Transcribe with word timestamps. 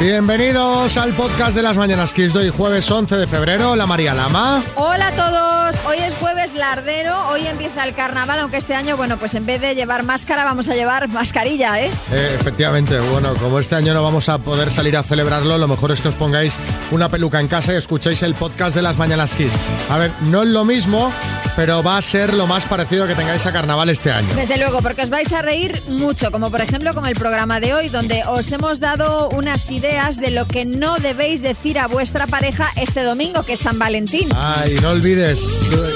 Bienvenidos 0.00 0.96
al 0.96 1.12
podcast 1.12 1.54
de 1.54 1.62
las 1.62 1.76
Mañanas 1.76 2.14
Kiss 2.14 2.32
de 2.32 2.38
hoy 2.38 2.48
jueves 2.48 2.90
11 2.90 3.16
de 3.16 3.26
febrero. 3.26 3.76
La 3.76 3.86
María 3.86 4.14
Lama. 4.14 4.64
Hola 4.74 5.08
a 5.08 5.12
todos, 5.12 5.86
hoy 5.86 5.98
es 5.98 6.14
jueves 6.14 6.54
lardero, 6.54 7.28
hoy 7.28 7.46
empieza 7.46 7.84
el 7.84 7.94
carnaval, 7.94 8.38
aunque 8.38 8.56
este 8.56 8.74
año, 8.74 8.96
bueno, 8.96 9.18
pues 9.18 9.34
en 9.34 9.44
vez 9.44 9.60
de 9.60 9.74
llevar 9.74 10.02
máscara 10.02 10.46
vamos 10.46 10.68
a 10.68 10.74
llevar 10.74 11.06
mascarilla, 11.08 11.82
¿eh? 11.82 11.90
Eh, 12.12 12.36
efectivamente, 12.40 12.98
bueno, 12.98 13.34
como 13.34 13.58
este 13.58 13.74
año 13.74 13.92
no 13.92 14.02
vamos 14.02 14.30
a 14.30 14.38
poder 14.38 14.70
salir 14.70 14.96
a 14.96 15.02
celebrarlo, 15.02 15.58
lo 15.58 15.68
mejor 15.68 15.92
es 15.92 16.00
que 16.00 16.08
os 16.08 16.14
pongáis 16.14 16.56
una 16.92 17.10
peluca 17.10 17.38
en 17.38 17.48
casa 17.48 17.74
y 17.74 17.76
escuchéis 17.76 18.22
el 18.22 18.32
podcast 18.32 18.74
de 18.74 18.80
las 18.80 18.96
Mañanas 18.96 19.34
Kiss. 19.34 19.52
A 19.90 19.98
ver, 19.98 20.10
no 20.22 20.44
es 20.44 20.48
lo 20.48 20.64
mismo, 20.64 21.12
pero 21.56 21.82
va 21.82 21.98
a 21.98 22.02
ser 22.02 22.32
lo 22.32 22.46
más 22.46 22.64
parecido 22.64 23.06
que 23.06 23.14
tengáis 23.14 23.44
a 23.44 23.52
carnaval 23.52 23.90
este 23.90 24.10
año. 24.10 24.28
Desde 24.34 24.56
luego, 24.56 24.80
porque 24.80 25.02
os 25.02 25.10
vais 25.10 25.30
a 25.34 25.42
reír 25.42 25.82
mucho, 25.88 26.32
como 26.32 26.50
por 26.50 26.62
ejemplo 26.62 26.94
con 26.94 27.04
el 27.04 27.16
programa 27.16 27.60
de 27.60 27.74
hoy, 27.74 27.90
donde 27.90 28.24
os 28.26 28.50
hemos 28.50 28.80
dado 28.80 29.28
unas 29.28 29.70
ideas 29.70 29.89
de 29.90 30.30
lo 30.30 30.46
que 30.46 30.64
no 30.64 30.98
debéis 30.98 31.42
decir 31.42 31.76
a 31.76 31.88
vuestra 31.88 32.28
pareja 32.28 32.68
este 32.76 33.02
domingo, 33.02 33.42
que 33.42 33.54
es 33.54 33.60
San 33.60 33.76
Valentín. 33.76 34.28
Ay, 34.36 34.76
no 34.80 34.90
olvides, 34.90 35.40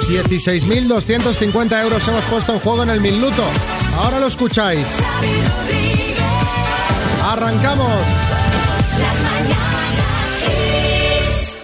16.250 0.08 1.80
euros 1.80 2.08
hemos 2.08 2.24
puesto 2.24 2.54
en 2.54 2.58
juego 2.58 2.82
en 2.82 2.90
el 2.90 3.00
minuto. 3.00 3.44
Ahora 3.96 4.18
lo 4.18 4.26
escucháis. 4.26 4.88
Arrancamos. 7.24 8.08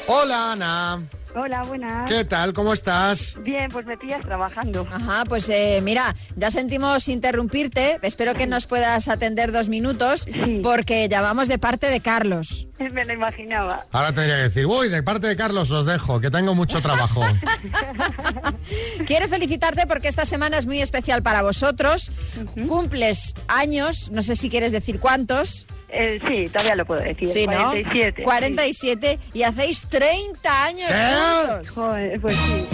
Hola 0.07 0.53
Ana. 0.53 1.20
Hola, 1.35 1.63
buenas. 1.63 2.11
¿Qué 2.11 2.25
tal? 2.25 2.53
¿Cómo 2.53 2.73
estás? 2.73 3.39
Bien, 3.43 3.71
pues 3.71 3.87
me 3.87 3.97
pillas 3.97 4.21
trabajando. 4.21 4.87
Ajá, 4.91 5.25
pues 5.25 5.49
eh, 5.49 5.81
mira, 5.83 6.17
ya 6.35 6.51
sentimos 6.51 7.09
interrumpirte. 7.09 7.99
Espero 8.03 8.35
que 8.35 8.49
nos 8.49 8.67
puedas 8.67 9.07
atender 9.07 9.53
dos 9.53 9.69
minutos, 9.69 10.23
Sí. 10.23 10.61
porque 10.63 11.09
llamamos 11.09 11.47
de 11.47 11.59
parte 11.59 11.89
de 11.89 12.01
Carlos. 12.01 12.67
Me 12.93 13.05
lo 13.05 13.13
imaginaba. 13.13 13.85
Ahora 13.93 14.13
tendría 14.13 14.37
que 14.37 14.43
decir, 14.43 14.67
uy, 14.67 14.89
de 14.89 15.03
parte 15.05 15.29
de 15.29 15.37
Carlos 15.37 15.71
os 15.71 15.87
dejo, 15.87 16.21
que 16.21 16.31
tengo 16.31 16.55
mucho 16.57 16.81
trabajo. 16.83 17.23
Quiero 19.07 19.29
felicitarte 19.29 19.87
porque 19.87 20.09
esta 20.09 20.25
semana 20.25 20.59
es 20.59 20.67
muy 20.67 20.81
especial 20.81 21.23
para 21.23 21.43
vosotros. 21.43 22.11
Cumples 22.67 23.35
años, 23.47 24.11
no 24.13 24.23
sé 24.25 24.35
si 24.35 24.51
quieres 24.51 24.73
decir 24.73 24.99
cuántos. 24.99 25.67
Eh, 25.93 26.21
sí, 26.29 26.49
todavía 26.49 26.77
lo 26.77 26.85
puedo 26.87 27.01
decir. 27.03 27.31
Sí, 27.31 27.47
¿no? 27.47 27.71
47. 27.71 28.23
47 28.23 29.19
y 29.33 29.43
hacéis 29.43 29.83
30 29.89 30.65
años 30.65 30.89
¿Qué? 30.89 31.49
juntos. 31.49 31.67
Sí. 31.67 31.75
Joder, 31.75 32.21
pues 32.21 32.37
sí. 32.37 32.69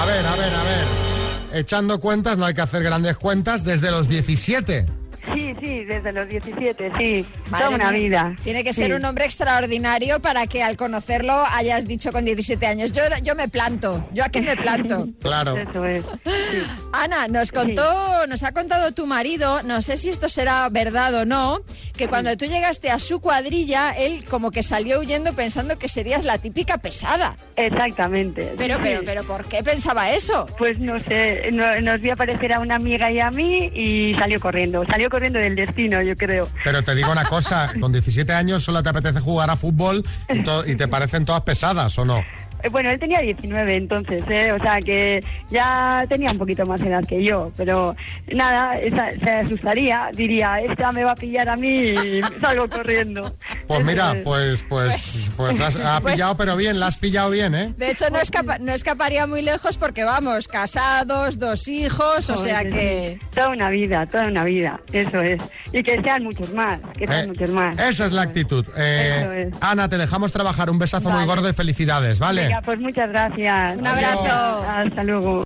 A 0.00 0.04
ver, 0.06 0.26
a 0.26 0.36
ver, 0.36 0.54
a 0.54 0.62
ver. 0.62 1.58
Echando 1.60 1.98
cuentas, 2.00 2.36
no 2.38 2.44
hay 2.44 2.54
que 2.54 2.60
hacer 2.60 2.82
grandes 2.82 3.16
cuentas, 3.16 3.64
desde 3.64 3.90
los 3.90 4.08
17. 4.08 4.86
Sí, 5.34 5.54
sí, 5.60 5.84
desde 5.84 6.12
los 6.12 6.28
17, 6.28 6.92
sí. 6.98 7.26
Madre 7.50 7.64
Toda 7.66 7.76
una 7.76 7.90
mía. 7.90 8.00
vida. 8.00 8.36
Tiene 8.44 8.64
que 8.64 8.72
Sí. 8.72 8.82
ser 8.82 8.94
un 8.94 9.04
hombre 9.04 9.24
extraordinario 9.24 10.20
para 10.20 10.46
que 10.46 10.62
al 10.62 10.76
conocerlo 10.76 11.44
hayas 11.52 11.86
dicho 11.86 12.12
con 12.12 12.24
17 12.24 12.66
años, 12.66 12.92
yo, 12.92 13.02
yo 13.22 13.34
me 13.34 13.48
planto, 13.48 14.06
yo 14.12 14.24
aquí 14.24 14.40
me 14.40 14.56
planto. 14.56 15.08
Claro. 15.20 15.56
Eso 15.56 15.84
es. 15.84 16.04
Sí. 16.24 16.62
Ana, 16.92 17.28
nos 17.28 17.52
contó, 17.52 18.26
nos 18.26 18.42
ha 18.42 18.52
contado 18.52 18.92
tu 18.92 19.06
marido, 19.06 19.62
no 19.62 19.82
sé 19.82 19.96
si 19.96 20.08
esto 20.10 20.28
será 20.28 20.68
verdad 20.70 21.12
o 21.14 21.24
no, 21.24 21.60
que 21.96 22.08
cuando 22.08 22.36
tú 22.36 22.46
llegaste 22.46 22.90
a 22.90 22.98
su 22.98 23.20
cuadrilla, 23.20 23.90
él 23.90 24.24
como 24.28 24.50
que 24.50 24.62
salió 24.62 25.00
huyendo 25.00 25.32
pensando 25.34 25.78
que 25.78 25.88
serías 25.88 26.24
la 26.24 26.38
típica 26.38 26.78
pesada. 26.78 27.36
Exactamente. 27.56 28.54
Pero, 28.56 28.78
pero, 28.82 29.02
pero, 29.04 29.24
¿por 29.24 29.44
qué 29.46 29.62
pensaba 29.62 30.10
eso? 30.10 30.46
Pues 30.58 30.78
no 30.78 30.98
sé, 31.00 31.50
no- 31.52 31.80
nos 31.80 32.00
vio 32.00 32.14
aparecer 32.14 32.52
a 32.52 32.60
una 32.60 32.76
amiga 32.76 33.10
y 33.10 33.20
a 33.20 33.30
mí 33.30 33.70
y 33.74 34.14
salió 34.18 34.40
corriendo. 34.40 34.84
Salió 34.86 35.10
corriendo 35.10 35.17
del 35.20 35.56
destino, 35.56 36.00
yo 36.02 36.16
creo. 36.16 36.48
Pero 36.64 36.82
te 36.82 36.94
digo 36.94 37.10
una 37.10 37.24
cosa, 37.24 37.72
con 37.80 37.92
17 37.92 38.32
años 38.32 38.64
solo 38.64 38.82
te 38.82 38.88
apetece 38.88 39.20
jugar 39.20 39.50
a 39.50 39.56
fútbol 39.56 40.04
y, 40.28 40.70
y 40.70 40.76
te 40.76 40.88
parecen 40.88 41.24
todas 41.24 41.42
pesadas, 41.42 41.98
¿o 41.98 42.04
no? 42.04 42.22
Eh, 42.62 42.68
Bueno, 42.70 42.90
él 42.90 42.98
tenía 42.98 43.20
19 43.20 43.76
entonces, 43.76 44.22
¿eh? 44.28 44.52
o 44.52 44.58
sea 44.58 44.80
que 44.82 45.22
ya 45.50 46.04
tenía 46.08 46.30
un 46.32 46.38
poquito 46.38 46.66
más 46.66 46.80
edad 46.82 47.04
que 47.04 47.22
yo, 47.22 47.52
pero 47.56 47.94
nada, 48.32 48.78
esa- 48.78 49.10
se 49.12 49.30
asustaría, 49.30 50.10
diría, 50.14 50.60
esta 50.60 50.92
me 50.92 51.04
va 51.04 51.12
a 51.12 51.16
pillar 51.16 51.48
a 51.48 51.56
mí 51.56 51.68
y 51.68 52.20
salgo 52.40 52.68
corriendo. 52.68 53.34
Pues 53.66 53.84
mira, 53.84 54.12
es. 54.16 54.22
pues 54.22 54.64
pues 54.68 55.30
pues 55.36 55.60
has, 55.60 55.76
ha 55.76 56.00
Pues- 56.00 56.14
pillado, 56.14 56.36
pero 56.36 56.56
bien, 56.56 56.78
la 56.80 56.86
has 56.88 56.96
pillado 56.98 57.30
bien, 57.30 57.54
¿eh? 57.54 57.72
De 57.76 57.90
hecho, 57.90 58.10
no, 58.10 58.18
escapa- 58.18 58.58
no 58.58 58.72
escaparía 58.72 59.26
muy 59.26 59.42
lejos 59.42 59.76
porque 59.78 60.04
vamos, 60.04 60.48
casados, 60.48 61.38
dos 61.38 61.68
hijos, 61.68 62.28
o 62.30 62.34
Joder, 62.34 62.48
sea 62.50 62.64
que... 62.64 63.18
Toda 63.34 63.48
una 63.50 63.70
vida, 63.70 64.06
toda 64.06 64.26
una 64.26 64.44
vida, 64.44 64.80
eso 64.92 65.20
es. 65.22 65.40
Y 65.72 65.82
que 65.82 66.00
sean 66.02 66.24
muchos 66.24 66.52
más, 66.52 66.80
que 66.96 67.06
sean 67.06 67.24
Eh, 67.24 67.26
muchos 67.28 67.50
más. 67.50 67.78
Esa 67.78 68.06
es 68.06 68.12
la 68.12 68.22
actitud. 68.22 68.64
Eh, 68.76 69.16
Eso 69.20 69.32
es. 69.32 69.54
Ana, 69.60 69.88
te 69.88 69.96
dejamos 69.98 70.32
trabajar. 70.32 70.70
Un 70.70 70.78
besazo 70.78 71.10
muy 71.10 71.24
gordo 71.24 71.48
y 71.48 71.52
felicidades, 71.52 72.18
¿vale? 72.18 72.47
Venga, 72.48 72.62
pues 72.62 72.78
muchas 72.78 73.08
gracias. 73.10 73.76
Un 73.76 73.86
abrazo. 73.86 74.64
Hasta 74.68 75.04
luego. 75.04 75.44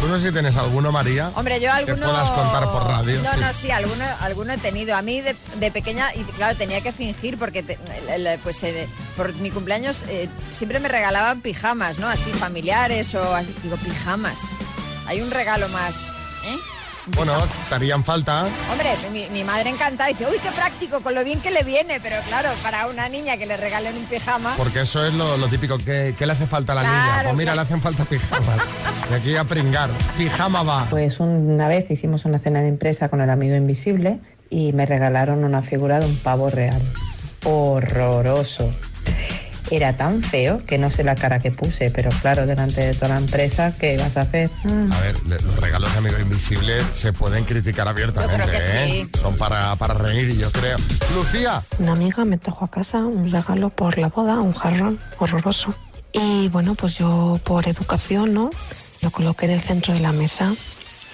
Tú 0.00 0.08
no 0.08 0.16
sé 0.18 0.28
si 0.28 0.32
tienes 0.32 0.56
alguno, 0.56 0.90
María. 0.92 1.30
Hombre, 1.34 1.60
yo 1.60 1.70
alguno... 1.70 1.96
Que 1.96 2.02
puedas 2.04 2.30
contar 2.30 2.70
por 2.72 2.84
radio. 2.84 3.20
No, 3.22 3.32
sí. 3.32 3.36
no, 3.40 3.52
sí, 3.52 3.70
alguno, 3.70 4.04
alguno 4.20 4.52
he 4.54 4.58
tenido. 4.58 4.96
A 4.96 5.02
mí 5.02 5.20
de, 5.20 5.36
de 5.56 5.70
pequeña, 5.70 6.14
y 6.14 6.22
claro, 6.24 6.56
tenía 6.56 6.80
que 6.80 6.90
fingir 6.90 7.36
porque 7.38 7.62
te- 7.62 7.78
pues 8.42 8.62
eh, 8.62 8.88
por 9.14 9.34
mi 9.34 9.50
cumpleaños 9.50 10.04
eh, 10.08 10.30
siempre 10.52 10.80
me 10.80 10.88
regalaban 10.88 11.42
pijamas, 11.42 11.98
¿no? 11.98 12.08
Así 12.08 12.30
familiares 12.32 13.14
o 13.14 13.34
así. 13.34 13.54
Digo, 13.62 13.76
pijamas. 13.76 14.38
Hay 15.06 15.20
un 15.20 15.30
regalo 15.30 15.68
más, 15.68 16.08
¿eh? 16.46 16.56
Bueno, 17.16 17.32
te 17.68 17.74
harían 17.74 18.04
falta. 18.04 18.44
Hombre, 18.70 18.94
mi, 19.12 19.28
mi 19.30 19.44
madre 19.44 19.70
encanta 19.70 20.06
dice, 20.06 20.26
uy, 20.26 20.36
qué 20.42 20.50
práctico, 20.50 21.00
con 21.00 21.14
lo 21.14 21.24
bien 21.24 21.40
que 21.40 21.50
le 21.50 21.62
viene, 21.62 22.00
pero 22.00 22.16
claro, 22.28 22.48
para 22.62 22.86
una 22.86 23.08
niña 23.08 23.36
que 23.36 23.46
le 23.46 23.56
regalen 23.56 23.96
un 23.96 24.04
pijama. 24.04 24.54
Porque 24.56 24.80
eso 24.82 25.04
es 25.06 25.14
lo, 25.14 25.36
lo 25.36 25.48
típico, 25.48 25.78
¿qué, 25.78 26.14
qué 26.18 26.26
le 26.26 26.32
hace 26.32 26.46
falta 26.46 26.72
a 26.72 26.76
la 26.76 26.82
niña? 26.82 27.04
Claro, 27.04 27.28
Pues 27.30 27.36
mira, 27.38 27.52
claro. 27.52 27.56
le 27.56 27.62
hacen 27.62 27.82
falta 27.82 28.04
pijamas. 28.04 28.60
Y 29.10 29.14
aquí 29.14 29.36
a 29.36 29.44
pringar. 29.44 29.90
Pijama 30.16 30.62
va. 30.62 30.86
Pues 30.90 31.20
una 31.20 31.68
vez 31.68 31.90
hicimos 31.90 32.24
una 32.24 32.38
cena 32.38 32.60
de 32.62 32.68
empresa 32.68 33.08
con 33.08 33.20
el 33.20 33.30
amigo 33.30 33.54
invisible 33.56 34.20
y 34.50 34.72
me 34.72 34.86
regalaron 34.86 35.44
una 35.44 35.62
figura 35.62 36.00
de 36.00 36.06
un 36.06 36.16
pavo 36.18 36.50
real. 36.50 36.80
Horroroso. 37.44 38.70
Era 39.70 39.96
tan 39.96 40.22
feo 40.22 40.64
que 40.66 40.78
no 40.78 40.90
sé 40.90 41.04
la 41.04 41.14
cara 41.14 41.38
que 41.38 41.52
puse, 41.52 41.90
pero 41.90 42.10
claro, 42.22 42.46
delante 42.46 42.80
de 42.80 42.94
toda 42.94 43.14
la 43.14 43.18
empresa, 43.18 43.72
¿qué 43.78 43.96
vas 43.96 44.16
a 44.16 44.22
hacer? 44.22 44.50
A 44.66 45.00
ver, 45.00 45.22
los 45.26 45.56
regalos 45.56 45.92
de 45.92 45.98
Amigo 45.98 46.18
Invisible 46.18 46.82
se 46.92 47.12
pueden 47.12 47.44
criticar 47.44 47.86
abiertamente, 47.86 48.36
Yo 48.36 48.44
creo 48.44 48.58
que 48.58 48.98
¿eh? 49.00 49.08
sí. 49.12 49.20
Son 49.20 49.36
para, 49.36 49.76
para 49.76 49.94
reír, 49.94 50.36
yo 50.36 50.50
creo. 50.50 50.76
Lucía, 51.14 51.62
Una 51.78 51.92
amiga 51.92 52.24
me 52.24 52.36
trajo 52.38 52.64
a 52.64 52.68
casa 52.70 52.98
un 52.98 53.30
regalo 53.30 53.70
por 53.70 53.96
la 53.98 54.08
boda, 54.08 54.40
un 54.40 54.52
jarrón 54.52 54.98
horroroso. 55.18 55.72
Y 56.12 56.48
bueno, 56.48 56.74
pues 56.74 56.98
yo 56.98 57.38
por 57.44 57.68
educación, 57.68 58.34
¿no? 58.34 58.50
Lo 59.02 59.10
coloqué 59.10 59.46
en 59.46 59.52
el 59.52 59.60
centro 59.60 59.94
de 59.94 60.00
la 60.00 60.10
mesa. 60.12 60.52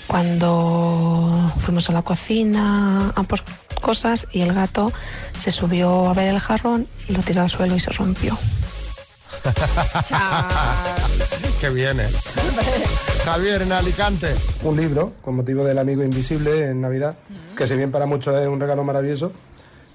Cuando 0.06 1.52
fuimos 1.58 1.90
a 1.90 1.92
la 1.92 2.02
cocina 2.02 3.12
a 3.14 3.22
por 3.24 3.42
cosas 3.80 4.26
y 4.32 4.40
el 4.40 4.52
gato 4.52 4.92
se 5.38 5.50
subió 5.50 6.08
a 6.08 6.14
ver 6.14 6.28
el 6.28 6.40
jarrón 6.40 6.86
y 7.08 7.12
lo 7.12 7.22
tiró 7.22 7.42
al 7.42 7.50
suelo 7.50 7.76
y 7.76 7.80
se 7.80 7.90
rompió. 7.92 8.36
Chao. 10.08 10.48
que 11.60 11.70
viene. 11.70 12.04
Javier, 13.24 13.62
en 13.62 13.72
Alicante. 13.72 14.34
un 14.62 14.76
libro 14.76 15.12
con 15.22 15.36
motivo 15.36 15.64
del 15.64 15.78
amigo 15.78 16.02
invisible 16.02 16.70
en 16.70 16.80
Navidad, 16.80 17.16
que 17.56 17.66
si 17.66 17.76
bien 17.76 17.90
para 17.90 18.06
muchos 18.06 18.38
es 18.40 18.48
un 18.48 18.60
regalo 18.60 18.84
maravilloso, 18.84 19.32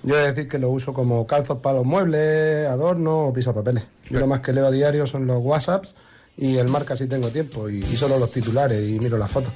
yo 0.03 0.15
he 0.15 0.21
de 0.21 0.27
decir 0.33 0.47
que 0.47 0.59
lo 0.59 0.69
uso 0.69 0.93
como 0.93 1.27
calzos 1.27 1.59
para 1.59 1.77
los 1.77 1.85
muebles, 1.85 2.67
adornos 2.67 3.29
o 3.29 3.33
pisapapeles. 3.33 3.83
Yo 4.09 4.19
lo 4.19 4.27
más 4.27 4.39
que 4.39 4.53
leo 4.53 4.67
a 4.67 4.71
diario 4.71 5.05
son 5.05 5.27
los 5.27 5.41
WhatsApps 5.41 5.95
y 6.37 6.57
el 6.57 6.67
marca 6.69 6.95
si 6.95 7.07
tengo 7.07 7.29
tiempo 7.29 7.69
y, 7.69 7.79
y 7.79 7.97
solo 7.97 8.17
los 8.17 8.31
titulares 8.31 8.89
y 8.89 8.99
miro 8.99 9.17
las 9.17 9.31
fotos. 9.31 9.53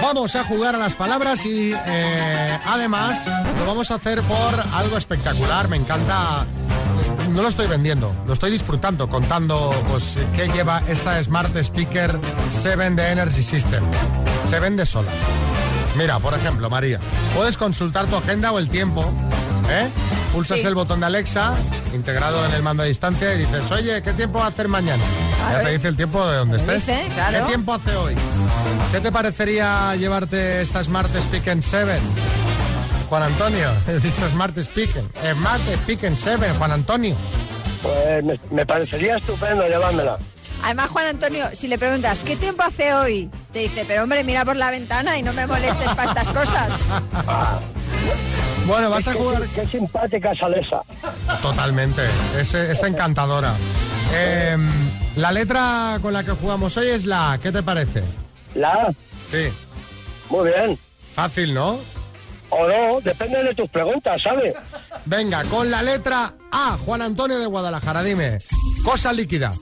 Vamos 0.00 0.36
a 0.36 0.44
jugar 0.44 0.74
a 0.74 0.78
las 0.78 0.94
palabras 0.94 1.44
y 1.44 1.72
eh, 1.72 2.58
además 2.66 3.26
lo 3.58 3.66
vamos 3.66 3.90
a 3.90 3.94
hacer 3.94 4.22
por 4.22 4.54
algo 4.74 4.96
espectacular. 4.96 5.68
Me 5.68 5.76
encanta. 5.76 6.46
No 7.30 7.42
lo 7.42 7.48
estoy 7.48 7.66
vendiendo, 7.66 8.12
lo 8.26 8.32
estoy 8.32 8.50
disfrutando, 8.50 9.08
contando 9.08 9.70
pues 9.90 10.16
qué 10.34 10.48
lleva 10.48 10.80
esta 10.88 11.22
Smart 11.22 11.54
Speaker 11.56 12.18
7 12.50 12.90
de 12.90 13.10
Energy 13.10 13.42
System. 13.42 13.82
Se 14.48 14.58
vende 14.60 14.86
sola. 14.86 15.10
Mira, 15.96 16.18
por 16.20 16.32
ejemplo, 16.34 16.70
María, 16.70 17.00
puedes 17.34 17.58
consultar 17.58 18.06
tu 18.06 18.16
agenda 18.16 18.52
o 18.52 18.58
el 18.58 18.68
tiempo, 18.68 19.04
¿eh? 19.70 19.88
Pulsas 20.32 20.60
Sí. 20.60 20.66
el 20.66 20.74
botón 20.74 21.00
de 21.00 21.06
Alexa, 21.06 21.54
integrado 21.94 22.44
en 22.46 22.52
el 22.52 22.62
mando 22.62 22.82
a 22.82 22.86
distancia, 22.86 23.34
y 23.34 23.38
dices, 23.38 23.70
oye, 23.70 24.02
¿qué 24.02 24.12
tiempo 24.12 24.38
va 24.38 24.46
a 24.46 24.48
hacer 24.48 24.68
mañana? 24.68 25.02
Claro, 25.38 25.58
ya 25.58 25.64
te 25.68 25.72
dice 25.74 25.88
el 25.88 25.96
tiempo 25.96 26.26
de 26.26 26.36
donde 26.36 26.56
estés. 26.58 26.86
dice, 26.86 27.06
claro. 27.14 27.38
¿Qué 27.38 27.44
tiempo 27.44 27.74
hace 27.74 27.96
hoy? 27.96 28.14
¿Qué 28.92 29.00
te 29.00 29.12
parecería 29.12 29.94
llevarte 29.96 30.62
esta 30.62 30.82
Smart 30.84 31.14
Speaker 31.14 31.62
7? 31.62 31.98
Juan 33.08 33.22
Antonio, 33.22 33.70
he 33.88 33.98
dicho 34.00 34.28
Smart 34.28 34.56
Speaker. 34.58 35.04
Smart 35.34 35.60
Speaker 35.82 36.14
7, 36.16 36.46
Juan 36.58 36.72
Antonio. 36.72 37.16
Pues 37.82 38.24
me, 38.24 38.38
me 38.50 38.66
parecería 38.66 39.16
estupendo 39.16 39.66
llevármela. 39.66 40.18
Además, 40.64 40.90
Juan 40.90 41.06
Antonio, 41.06 41.46
si 41.52 41.68
le 41.68 41.78
preguntas, 41.78 42.20
¿qué 42.24 42.34
tiempo 42.36 42.64
hace 42.64 42.92
hoy? 42.92 43.30
Te 43.52 43.60
dice, 43.60 43.84
pero 43.86 44.02
hombre, 44.02 44.24
mira 44.24 44.44
por 44.44 44.56
la 44.56 44.72
ventana 44.72 45.16
y 45.16 45.22
no 45.22 45.32
me 45.32 45.46
molestes 45.46 45.88
para 45.90 46.08
estas 46.10 46.28
cosas. 46.30 46.72
Bueno, 48.68 48.90
vas 48.90 49.08
a 49.08 49.14
jugar 49.14 49.42
qué 49.54 49.66
simpática 49.66 50.34
sale 50.34 50.60
esa. 50.60 50.82
totalmente. 51.42 52.02
Es, 52.38 52.52
es 52.54 52.82
encantadora. 52.82 53.54
Eh, 54.12 54.56
la 55.16 55.32
letra 55.32 55.98
con 56.02 56.12
la 56.12 56.22
que 56.22 56.32
jugamos 56.32 56.76
hoy 56.76 56.88
es 56.88 57.04
la 57.06 57.32
A. 57.32 57.38
¿Qué 57.38 57.50
te 57.50 57.62
parece? 57.62 58.02
La 58.54 58.72
A, 58.74 58.88
Sí. 59.30 59.48
muy 60.30 60.48
bien. 60.50 60.78
Fácil, 61.14 61.54
¿no? 61.54 61.80
O 62.50 62.66
no, 62.68 63.00
depende 63.02 63.42
de 63.42 63.54
tus 63.54 63.68
preguntas, 63.70 64.22
¿sabes? 64.22 64.54
Venga, 65.06 65.44
con 65.44 65.70
la 65.70 65.82
letra 65.82 66.34
A, 66.52 66.78
Juan 66.84 67.02
Antonio 67.02 67.38
de 67.38 67.46
Guadalajara, 67.46 68.02
dime. 68.02 68.38
Cosa 68.84 69.12
líquida. 69.12 69.52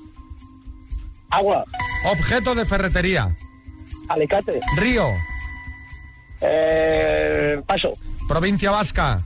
Agua, 1.30 1.64
Objeto 2.12 2.54
de 2.54 2.66
ferretería. 2.66 3.34
alicate, 4.08 4.60
Río. 4.76 5.04
eh, 6.40 7.60
paso, 7.66 7.92
Provincia 8.28 8.70
Vasca. 8.70 9.23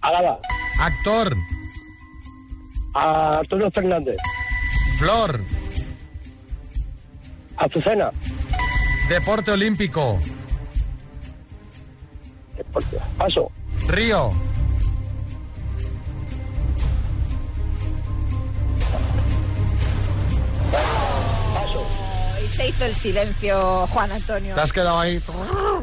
Alaba, 0.00 0.38
Actor. 0.80 1.36
Arturo 2.94 3.70
Fernández, 3.70 4.16
Flor. 4.98 5.40
Azucena, 7.56 8.10
Deporte 9.08 9.50
olímpico. 9.50 10.18
paso, 13.18 13.50
Río. 13.88 14.30
Y 22.46 22.48
se 22.48 22.68
hizo 22.68 22.84
el 22.84 22.94
silencio, 22.94 23.86
Juan 23.88 24.12
Antonio. 24.12 24.54
Te 24.54 24.60
has 24.60 24.72
quedado 24.72 25.00
ahí. 25.00 25.20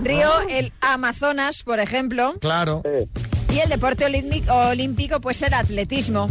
Río, 0.02 0.30
el 0.50 0.72
Amazonas, 0.80 1.62
por 1.64 1.82
ejemplo. 1.82 2.36
Claro. 2.40 2.82
sí, 2.86 3.56
Y 3.56 3.60
el 3.60 3.68
deporte 3.70 4.06
olímpico, 4.06 4.54
olímpico 4.54 5.20
pues 5.20 5.42
el 5.42 5.54
atletismo. 5.54 6.28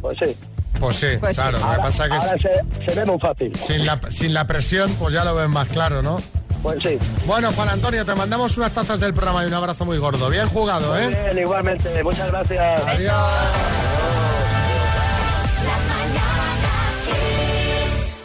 pues 0.00 0.16
sí. 0.22 0.34
Pues 0.78 0.96
sí, 0.96 1.06
Pues 1.20 1.36
sí. 1.36 1.42
claro. 1.42 1.58
Lo 1.58 1.64
que 1.64 1.64
Ahora, 1.70 1.82
pasa 1.82 2.06
que 2.08 2.14
ahora 2.14 2.38
se, 2.38 2.88
se 2.88 2.94
ve 3.00 3.04
muy 3.04 3.18
fácil. 3.18 3.54
sin, 3.54 3.84
la, 3.84 4.00
sin 4.10 4.32
la 4.32 4.46
presión, 4.46 4.90
pues 4.94 5.12
ya 5.12 5.24
lo 5.24 5.34
ven 5.34 5.50
más 5.50 5.68
claro, 5.68 6.00
¿no? 6.02 6.16
Pues 6.62 6.78
sí. 6.82 6.98
Bueno, 7.26 7.52
Juan 7.52 7.68
Antonio, 7.68 8.04
te 8.06 8.14
mandamos 8.14 8.56
unas 8.56 8.72
tazas 8.72 8.98
del 9.00 9.12
programa 9.12 9.44
y 9.44 9.46
un 9.48 9.54
abrazo 9.54 9.84
muy 9.84 9.98
gordo. 9.98 10.30
Bien 10.30 10.46
jugado, 10.48 10.94
Muy 10.94 11.02
¿eh? 11.02 11.08
bien, 11.08 11.38
igualmente. 11.38 12.02
Muchas 12.02 12.30
gracias. 12.30 12.82
Adiós. 12.86 13.79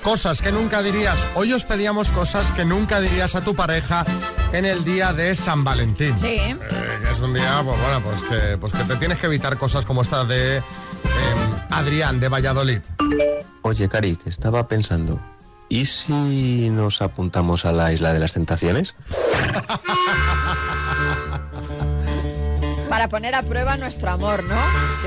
Cosas 0.06 0.40
que 0.40 0.52
nunca 0.52 0.84
dirías. 0.84 1.18
Hoy 1.34 1.52
os 1.52 1.66
pedíamos 1.66 2.12
cosas 2.12 2.52
que 2.52 2.64
nunca 2.64 3.02
dirías 3.02 3.34
a 3.34 3.42
tu 3.42 3.56
pareja 3.56 4.06
en 4.54 4.64
el 4.64 4.86
día 4.86 5.14
de 5.14 5.34
San 5.34 5.64
Valentín. 5.64 6.16
Sí. 6.16 6.28
Eh, 6.28 6.60
que 7.04 7.12
es 7.12 7.22
un 7.22 7.34
día, 7.34 7.64
pues 7.66 7.82
bueno, 7.82 8.02
pues 8.04 8.22
que, 8.22 8.58
pues 8.60 8.72
que 8.72 8.84
te 8.84 8.98
tienes 8.98 9.18
que 9.18 9.26
evitar 9.26 9.58
cosas 9.58 9.84
como 9.84 10.04
esta 10.04 10.24
de 10.24 10.58
eh, 10.58 10.62
Adrián 11.72 12.20
de 12.20 12.30
Valladolid. 12.30 12.82
Oye, 13.64 13.90
Cari, 13.90 14.16
que 14.16 14.30
estaba 14.30 14.68
pensando, 14.68 15.20
¿y 15.70 15.88
si 15.88 16.70
nos 16.70 17.02
apuntamos 17.02 17.66
a 17.66 17.72
la 17.72 17.92
isla 17.92 18.14
de 18.14 18.20
las 18.20 18.34
tentaciones? 18.34 18.94
Para 23.06 23.20
poner 23.20 23.36
a 23.36 23.44
prueba 23.44 23.78
nuestro 23.78 24.10
amor, 24.10 24.44
¿no? 24.46 24.56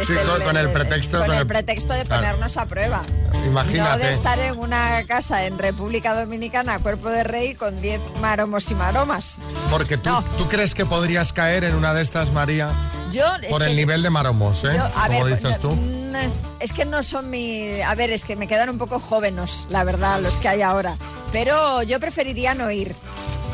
Sí, 0.05 0.13
con- 0.25 0.41
con 0.45 0.57
el 0.57 0.69
pretexto- 0.73 1.27
Con, 1.27 1.35
el 1.35 1.49
pretexto 1.49 1.95
de 1.95 2.05
claro. 2.05 2.23
ponernos 2.23 2.57
a 2.57 2.67
prueba. 2.67 3.03
Imagínate. 3.45 3.91
No 3.91 3.99
de 3.99 4.13
estar 4.13 4.39
en 4.39 4.57
una 4.57 5.03
casa 5.09 5.47
en 5.47 5.59
República 5.59 6.15
Dominicana, 6.15 6.79
cuerpo 6.79 7.09
de 7.09 7.25
rey, 7.25 7.57
con 7.57 7.81
10 7.83 8.01
maromos 8.21 8.71
y 8.71 8.77
maromas. 8.77 9.39
Porque 9.69 9.97
tú, 9.99 10.11
No. 10.11 10.23
tú 10.39 10.47
crees 10.47 10.75
que 10.75 10.87
podrías 10.87 11.33
caer 11.33 11.65
en 11.65 11.75
una 11.75 11.93
de 11.93 12.03
estas, 12.03 12.31
María, 12.33 12.69
Yo, 13.11 13.25
por 13.51 13.65
el 13.65 13.75
nivel 13.75 14.05
de 14.05 14.11
maromos, 14.11 14.63
¿eh? 14.63 14.75
yo- 14.77 14.85
a 14.85 15.07
Como 15.09 15.25
ver, 15.25 15.37
dices 15.37 15.59
tú. 15.61 15.75
no, 15.75 16.19
es 16.61 16.73
que 16.73 16.85
no 16.85 17.03
son 17.03 17.31
mi... 17.31 17.81
A 17.81 17.97
ver, 17.97 18.11
es 18.11 18.23
que 18.23 18.37
me 18.37 18.47
quedan 18.47 18.71
un 18.71 18.79
poco 18.79 19.01
jóvenes, 19.01 19.67
la 19.71 19.83
verdad, 19.83 20.21
los 20.21 20.39
que 20.39 20.47
hay 20.49 20.63
ahora. 20.63 20.95
Pero 21.33 21.83
yo 21.83 21.99
preferiría 22.01 22.55
no 22.55 22.71
ir. 22.71 22.95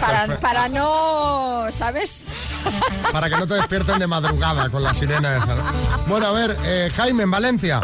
Para, 0.06 0.40
para 0.40 0.68
no... 0.68 1.66
¿Sabes? 1.70 2.26
Para 3.12 3.30
que 3.30 3.36
no 3.36 3.46
te 3.46 3.54
despierten 3.54 3.98
de 3.98 4.06
madrugada 4.06 4.68
con 4.68 4.82
la 4.82 4.92
sirena 4.94 5.36
esa. 5.36 5.54
¿no? 5.54 5.62
Bueno, 6.06 6.26
a 6.26 6.32
ver, 6.32 6.56
eh, 6.64 6.90
Jaime, 6.94 7.22
en 7.24 7.30
Valencia. 7.30 7.80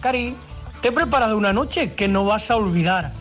Cari, 0.00 0.36
te 0.80 0.88
he 0.88 0.92
preparado 0.92 1.36
una 1.36 1.52
noche 1.52 1.92
que 1.92 2.08
no 2.08 2.24
vas 2.24 2.50
a 2.50 2.56
olvidar. 2.56 3.12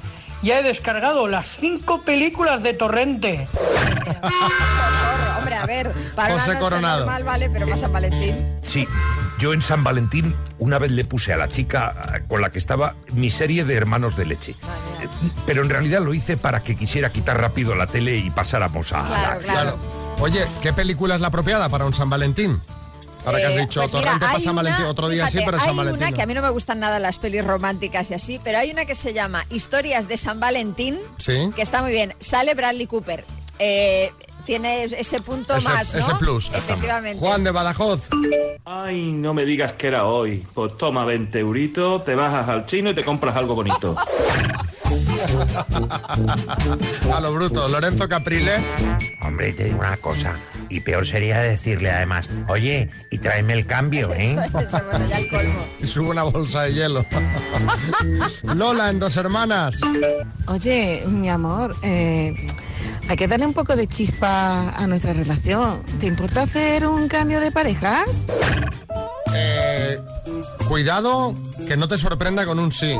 Ya 0.41 0.59
he 0.59 0.63
descargado 0.63 1.27
las 1.27 1.47
cinco 1.49 2.01
películas 2.01 2.63
de 2.63 2.73
Torrente. 2.73 3.47
Socorro, 3.53 5.37
hombre, 5.37 5.55
a 5.55 5.65
ver, 5.65 5.91
para 6.15 6.33
José 6.33 6.51
una 6.51 6.53
noche 6.53 6.63
Coronado. 6.63 6.99
normal, 7.01 7.23
vale, 7.23 7.49
pero 7.49 7.67
más 7.67 7.79
San 7.81 7.91
Valentín. 7.91 8.57
Sí, 8.63 8.87
yo 9.39 9.53
en 9.53 9.61
San 9.61 9.83
Valentín 9.83 10.35
una 10.59 10.77
vez 10.79 10.91
le 10.91 11.05
puse 11.05 11.33
a 11.33 11.37
la 11.37 11.47
chica 11.47 12.21
con 12.27 12.41
la 12.41 12.51
que 12.51 12.59
estaba 12.59 12.95
mi 13.13 13.29
serie 13.29 13.63
de 13.63 13.75
hermanos 13.75 14.15
de 14.17 14.25
leche. 14.25 14.51
Eh, 14.51 15.07
Pero 15.45 15.63
en 15.63 15.69
realidad 15.69 16.01
lo 16.01 16.13
hice 16.13 16.37
para 16.37 16.61
que 16.61 16.75
quisiera 16.75 17.09
quitar 17.11 17.39
rápido 17.39 17.73
la 17.75 17.87
tele 17.87 18.17
y 18.17 18.29
pasáramos 18.29 18.91
a 18.93 19.01
la 19.01 19.07
Claro, 19.07 19.31
acción. 19.31 19.53
claro. 19.53 19.77
Oye, 20.19 20.45
¿qué 20.61 20.73
película 20.73 21.15
es 21.15 21.21
la 21.21 21.27
apropiada 21.27 21.69
para 21.69 21.85
un 21.85 21.93
San 21.93 22.09
Valentín? 22.09 22.59
Ahora 23.25 23.39
que 23.39 23.45
has 23.47 23.53
Eh, 23.53 23.59
dicho 23.61 23.81
pues 23.81 23.93
mira, 23.93 24.17
para 24.19 24.33
San 24.39 24.41
una- 24.53 24.61
Valentín, 24.63 24.85
otro 24.85 25.09
día 25.09 25.27
sí, 25.27 25.39
pero 25.45 25.57
San 25.59 25.67
Hay 25.69 25.73
una 25.73 25.83
Valentín. 25.91 26.13
que 26.15 26.21
a 26.21 26.25
mí 26.25 26.33
no 26.33 26.41
me 26.41 26.49
gustan 26.49 26.79
nada 26.79 26.99
las 26.99 27.19
pelis 27.19 27.43
románticas 27.45 28.11
y 28.11 28.13
así, 28.13 28.39
pero 28.43 28.57
hay 28.59 28.71
una 28.71 28.85
que 28.85 28.95
se 28.95 29.13
llama 29.13 29.45
Historias 29.49 30.07
de 30.07 30.17
San 30.17 30.39
Valentín, 30.39 30.97
Sí. 31.17 31.49
que 31.55 31.61
está 31.61 31.81
muy 31.81 31.91
bien. 31.91 32.13
Sale 32.19 32.53
Bradley 32.53 32.87
Cooper. 32.87 33.25
Eh, 33.59 34.11
tiene 34.45 34.83
ese 34.85 35.19
punto 35.19 35.55
Ese, 35.55 35.69
más, 35.69 35.93
¿no? 35.93 35.99
ese 35.99 36.15
plus. 36.15 36.49
Efectivamente. 36.53 37.19
Juan 37.19 37.43
de 37.43 37.51
Badajoz. 37.51 38.01
Ay, 38.65 39.11
no 39.13 39.33
me 39.33 39.45
digas 39.45 39.73
que 39.73 39.87
era 39.87 40.05
hoy. 40.05 40.45
Pues 40.53 40.77
toma 40.77 41.05
20 41.05 41.39
euritos, 41.39 42.03
te 42.03 42.15
bajas 42.15 42.47
al 42.49 42.65
chino 42.65 42.89
y 42.91 42.95
te 42.95 43.03
compras 43.03 43.35
algo 43.35 43.55
bonito. 43.55 43.95
A 47.13 47.19
lo 47.19 47.33
bruto. 47.33 47.67
Lorenzo 47.67 48.07
Caprile. 48.07 48.57
Hombre, 49.21 49.53
te 49.53 49.65
digo 49.65 49.79
una 49.79 49.97
cosa. 49.97 50.33
Y 50.69 50.81
peor 50.81 51.07
sería 51.07 51.39
decirle 51.39 51.89
además, 51.91 52.29
oye, 52.47 52.89
y 53.09 53.17
tráeme 53.17 53.53
el 53.53 53.65
cambio, 53.65 54.13
¿eh? 54.15 54.37
Eso, 54.61 54.79
bueno, 54.89 55.07
ya 55.07 55.17
el 55.19 55.29
colmo. 55.29 55.65
Y 55.81 55.87
sube 55.87 56.09
una 56.09 56.23
bolsa 56.23 56.63
de 56.63 56.73
hielo. 56.73 57.05
Lola 58.55 58.89
en 58.89 58.99
Dos 58.99 59.17
Hermanas. 59.17 59.79
Oye, 60.47 61.03
mi 61.07 61.29
amor, 61.29 61.75
eh, 61.83 62.35
hay 63.07 63.15
que 63.15 63.27
darle 63.27 63.45
un 63.45 63.53
poco 63.53 63.75
de 63.75 63.87
chispa 63.87 64.69
a 64.69 64.87
nuestra 64.87 65.13
relación. 65.13 65.81
¿Te 65.99 66.05
importa 66.05 66.43
hacer 66.43 66.85
un 66.85 67.07
cambio 67.07 67.39
de 67.39 67.51
parejas? 67.51 68.27
Eh, 69.33 69.99
cuidado 70.67 71.35
que 71.67 71.77
no 71.77 71.87
te 71.87 71.97
sorprenda 71.97 72.45
con 72.45 72.59
un 72.59 72.71
sí. 72.71 72.93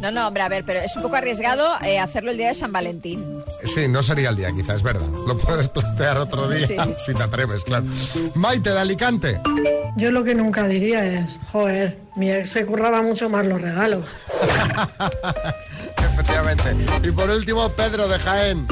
No, 0.00 0.12
no, 0.12 0.28
hombre, 0.28 0.42
a 0.42 0.48
ver, 0.48 0.64
pero 0.64 0.78
es 0.78 0.94
un 0.96 1.02
poco 1.02 1.16
arriesgado 1.16 1.66
eh, 1.84 1.98
hacerlo 1.98 2.30
el 2.30 2.36
día 2.36 2.48
de 2.48 2.54
San 2.54 2.70
Valentín. 2.72 3.42
Sí, 3.64 3.88
no 3.88 4.02
sería 4.02 4.30
el 4.30 4.36
día, 4.36 4.52
quizás, 4.52 4.76
es 4.76 4.82
verdad. 4.82 5.08
Lo 5.26 5.36
puedes 5.36 5.68
plantear 5.68 6.18
otro 6.18 6.48
día 6.48 6.66
Sí. 6.66 6.76
si 7.06 7.14
te 7.14 7.22
atreves, 7.22 7.64
claro. 7.64 7.84
Maite 8.34 8.70
de 8.70 8.78
Alicante. 8.78 9.40
Yo 9.96 10.12
lo 10.12 10.22
que 10.22 10.34
nunca 10.36 10.68
diría 10.68 11.04
es, 11.04 11.38
joder, 11.50 11.98
mi 12.14 12.30
ex 12.30 12.50
se 12.50 12.64
curraba 12.64 13.02
mucho 13.02 13.28
más 13.28 13.44
los 13.44 13.60
regalos. 13.60 14.04
Efectivamente. 15.96 16.76
Y 17.02 17.10
por 17.10 17.28
último, 17.30 17.68
Pedro 17.70 18.06
de 18.06 18.18
Jaén. 18.20 18.66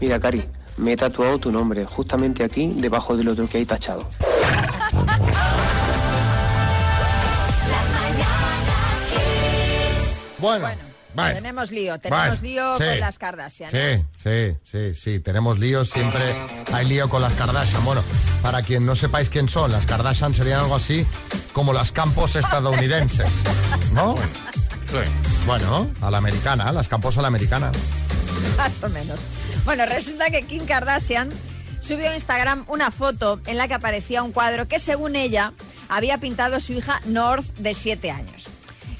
Mira, 0.00 0.18
Cari, 0.18 0.44
me 0.76 0.92
he 0.92 0.96
tatuado 0.96 1.38
tu 1.38 1.52
nombre 1.52 1.84
justamente 1.84 2.42
aquí, 2.42 2.72
debajo 2.76 3.16
del 3.16 3.28
otro 3.28 3.46
que 3.48 3.58
hay 3.58 3.64
tachado. 3.64 4.08
Bueno, 10.44 10.66
bueno. 11.14 11.34
Tenemos 11.34 11.70
lío, 11.70 11.98
tenemos 11.98 12.40
Bueno, 12.40 12.42
lío 12.42 12.76
sí. 12.76 12.84
con 12.84 13.00
las 13.00 13.18
Kardashian. 13.18 13.70
¿eh? 13.72 14.04
Sí, 14.22 14.30
sí, 14.30 14.56
sí, 14.70 14.94
sí, 14.94 15.20
tenemos 15.20 15.58
líos, 15.58 15.88
siempre 15.88 16.34
hay 16.72 16.86
lío 16.86 17.08
con 17.08 17.22
las 17.22 17.32
Kardashian. 17.34 17.84
Bueno, 17.84 18.02
para 18.42 18.62
quien 18.62 18.84
no 18.84 18.94
sepáis 18.94 19.30
quién 19.30 19.48
son, 19.48 19.72
las 19.72 19.86
Kardashian 19.86 20.34
serían 20.34 20.60
algo 20.60 20.74
así 20.74 21.06
como 21.52 21.72
las 21.72 21.92
campos 21.92 22.36
estadounidenses, 22.36 23.28
¿no? 23.92 24.14
Bueno, 25.46 25.90
a 26.00 26.10
la 26.10 26.18
americana, 26.18 26.70
las 26.72 26.88
campos 26.88 27.16
a 27.18 27.22
la 27.22 27.28
americana. 27.28 27.70
Más 28.56 28.82
o 28.82 28.88
menos. 28.88 29.18
Bueno, 29.64 29.86
resulta 29.86 30.30
que 30.30 30.42
Kim 30.42 30.66
Kardashian 30.66 31.30
subió 31.80 32.10
a 32.10 32.14
Instagram 32.14 32.64
una 32.68 32.90
foto 32.90 33.40
en 33.46 33.56
la 33.56 33.68
que 33.68 33.74
aparecía 33.74 34.22
un 34.22 34.32
cuadro 34.32 34.66
que 34.68 34.78
según 34.78 35.16
ella 35.16 35.52
había 35.88 36.18
pintado 36.18 36.60
su 36.60 36.72
hija 36.72 37.00
North 37.06 37.44
de 37.58 37.74
7 37.74 38.10
años. 38.10 38.48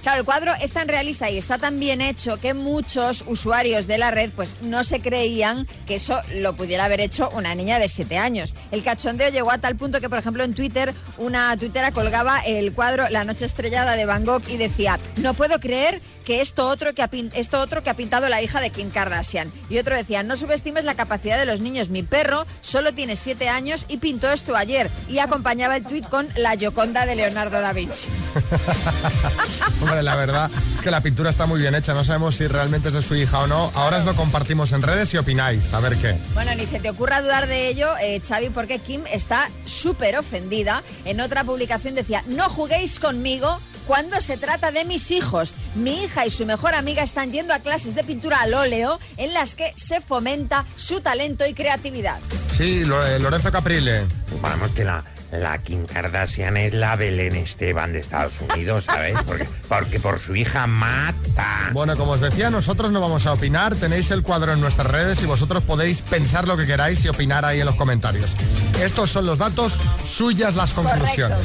Claro, 0.04 0.18
el 0.18 0.26
cuadro 0.26 0.52
es 0.60 0.70
tan 0.70 0.86
realista 0.86 1.30
y 1.30 1.38
está 1.38 1.56
tan 1.56 1.80
bien 1.80 2.02
hecho 2.02 2.38
que 2.38 2.52
muchos 2.52 3.24
usuarios 3.26 3.86
de 3.86 3.96
la 3.96 4.10
red 4.10 4.28
pues 4.36 4.60
no 4.60 4.84
se 4.84 5.00
creían 5.00 5.66
que 5.86 5.94
eso 5.94 6.20
lo 6.34 6.54
pudiera 6.54 6.84
haber 6.84 7.00
hecho 7.00 7.30
una 7.30 7.54
niña 7.54 7.78
de 7.78 7.88
7 7.88 8.18
años. 8.18 8.52
El 8.70 8.82
cachondeo 8.82 9.30
llegó 9.30 9.50
a 9.50 9.56
tal 9.56 9.76
punto 9.76 10.02
que, 10.02 10.10
por 10.10 10.18
ejemplo, 10.18 10.44
en 10.44 10.52
Twitter 10.52 10.92
una 11.16 11.56
tuitera 11.56 11.90
colgaba 11.90 12.40
el 12.40 12.74
cuadro 12.74 13.08
La 13.08 13.24
noche 13.24 13.46
estrellada 13.46 13.96
de 13.96 14.04
Van 14.04 14.26
Gogh 14.26 14.42
y 14.50 14.58
decía, 14.58 14.98
no 15.16 15.32
puedo 15.32 15.58
creer 15.58 16.02
que 16.24 16.40
esto 16.40 16.68
otro 16.68 16.94
que, 16.94 17.02
ha 17.02 17.10
esto 17.34 17.60
otro 17.60 17.82
que 17.82 17.90
ha 17.90 17.94
pintado 17.94 18.28
la 18.28 18.42
hija 18.42 18.60
de 18.60 18.70
Kim 18.70 18.90
Kardashian. 18.90 19.52
Y 19.68 19.78
otro 19.78 19.96
decía, 19.96 20.22
no 20.22 20.36
subestimes 20.36 20.84
la 20.84 20.94
capacidad 20.94 21.38
de 21.38 21.46
los 21.46 21.60
niños. 21.60 21.88
Mi 21.90 22.02
perro 22.02 22.46
solo 22.60 22.94
tiene 22.94 23.16
7 23.16 23.48
años 23.48 23.86
y 23.88 23.98
pintó 23.98 24.30
esto 24.30 24.56
ayer. 24.56 24.90
Y 25.08 25.18
acompañaba 25.18 25.76
el 25.76 25.84
tuit 25.84 26.08
con 26.08 26.26
la 26.36 26.54
Yoconda 26.54 27.06
de 27.06 27.16
Leonardo 27.16 27.60
da 27.60 27.72
Vinci. 27.72 28.08
Hombre, 29.82 30.02
la 30.02 30.16
verdad 30.16 30.50
es 30.74 30.82
que 30.82 30.90
la 30.90 31.00
pintura 31.00 31.30
está 31.30 31.46
muy 31.46 31.60
bien 31.60 31.74
hecha, 31.74 31.94
no 31.94 32.04
sabemos 32.04 32.36
si 32.36 32.46
realmente 32.46 32.88
es 32.88 32.94
de 32.94 33.02
su 33.02 33.14
hija 33.14 33.40
o 33.40 33.46
no. 33.46 33.70
Ahora 33.74 33.98
os 33.98 34.04
lo 34.04 34.14
compartimos 34.14 34.72
en 34.72 34.82
redes 34.82 35.12
y 35.14 35.18
opináis, 35.18 35.72
a 35.74 35.80
ver 35.80 35.96
qué. 35.96 36.16
Bueno, 36.32 36.54
ni 36.54 36.66
se 36.66 36.80
te 36.80 36.90
ocurra 36.90 37.22
dudar 37.22 37.46
de 37.46 37.68
ello, 37.68 37.88
eh, 38.00 38.20
Xavi, 38.26 38.50
porque 38.50 38.78
Kim 38.78 39.02
está 39.12 39.50
súper 39.64 40.16
ofendida. 40.16 40.82
En 41.04 41.20
otra 41.20 41.44
publicación 41.44 41.94
decía, 41.94 42.22
no 42.26 42.48
juguéis 42.48 42.98
conmigo 42.98 43.60
cuando 43.86 44.20
se 44.20 44.36
trata 44.36 44.70
de 44.70 44.84
mis 44.84 45.10
hijos. 45.10 45.54
Mi 45.74 46.04
hija 46.04 46.26
y 46.26 46.30
su 46.30 46.46
mejor 46.46 46.74
amiga 46.74 47.02
están 47.02 47.32
yendo 47.32 47.54
a 47.54 47.58
clases 47.58 47.94
de 47.94 48.04
pintura 48.04 48.40
al 48.40 48.54
óleo 48.54 48.98
en 49.16 49.34
las 49.34 49.56
que 49.56 49.72
se 49.76 50.00
fomenta 50.00 50.64
su 50.76 51.00
talento 51.00 51.46
y 51.46 51.54
creatividad. 51.54 52.20
Sí, 52.52 52.82
eh, 52.82 53.18
Lorenzo 53.18 53.50
Caprile. 53.50 54.06
Vamos, 54.40 54.70
que 54.72 54.84
la, 54.84 55.04
la 55.40 55.58
Kim 55.58 55.84
Kardashian 55.86 56.56
es 56.56 56.74
la 56.74 56.96
Belén 56.96 57.34
Esteban 57.36 57.92
de 57.92 58.00
Estados 58.00 58.32
Unidos, 58.40 58.84
¿sabes? 58.84 59.16
Porque, 59.26 59.48
porque 59.68 60.00
por 60.00 60.18
su 60.18 60.34
hija 60.36 60.66
mata. 60.66 61.70
Bueno, 61.72 61.96
como 61.96 62.12
os 62.12 62.20
decía, 62.20 62.50
nosotros 62.50 62.92
no 62.92 63.00
vamos 63.00 63.26
a 63.26 63.32
opinar, 63.32 63.74
tenéis 63.74 64.10
el 64.10 64.22
cuadro 64.22 64.52
en 64.52 64.60
nuestras 64.60 64.86
redes 64.86 65.22
y 65.22 65.26
vosotros 65.26 65.62
podéis 65.62 66.02
pensar 66.02 66.46
lo 66.46 66.56
que 66.56 66.66
queráis 66.66 67.04
y 67.04 67.08
opinar 67.08 67.44
ahí 67.44 67.60
en 67.60 67.66
los 67.66 67.76
comentarios. 67.76 68.36
Estos 68.80 69.10
son 69.10 69.26
los 69.26 69.38
datos, 69.38 69.78
suyas 70.04 70.54
las 70.54 70.72
conclusiones. 70.72 71.38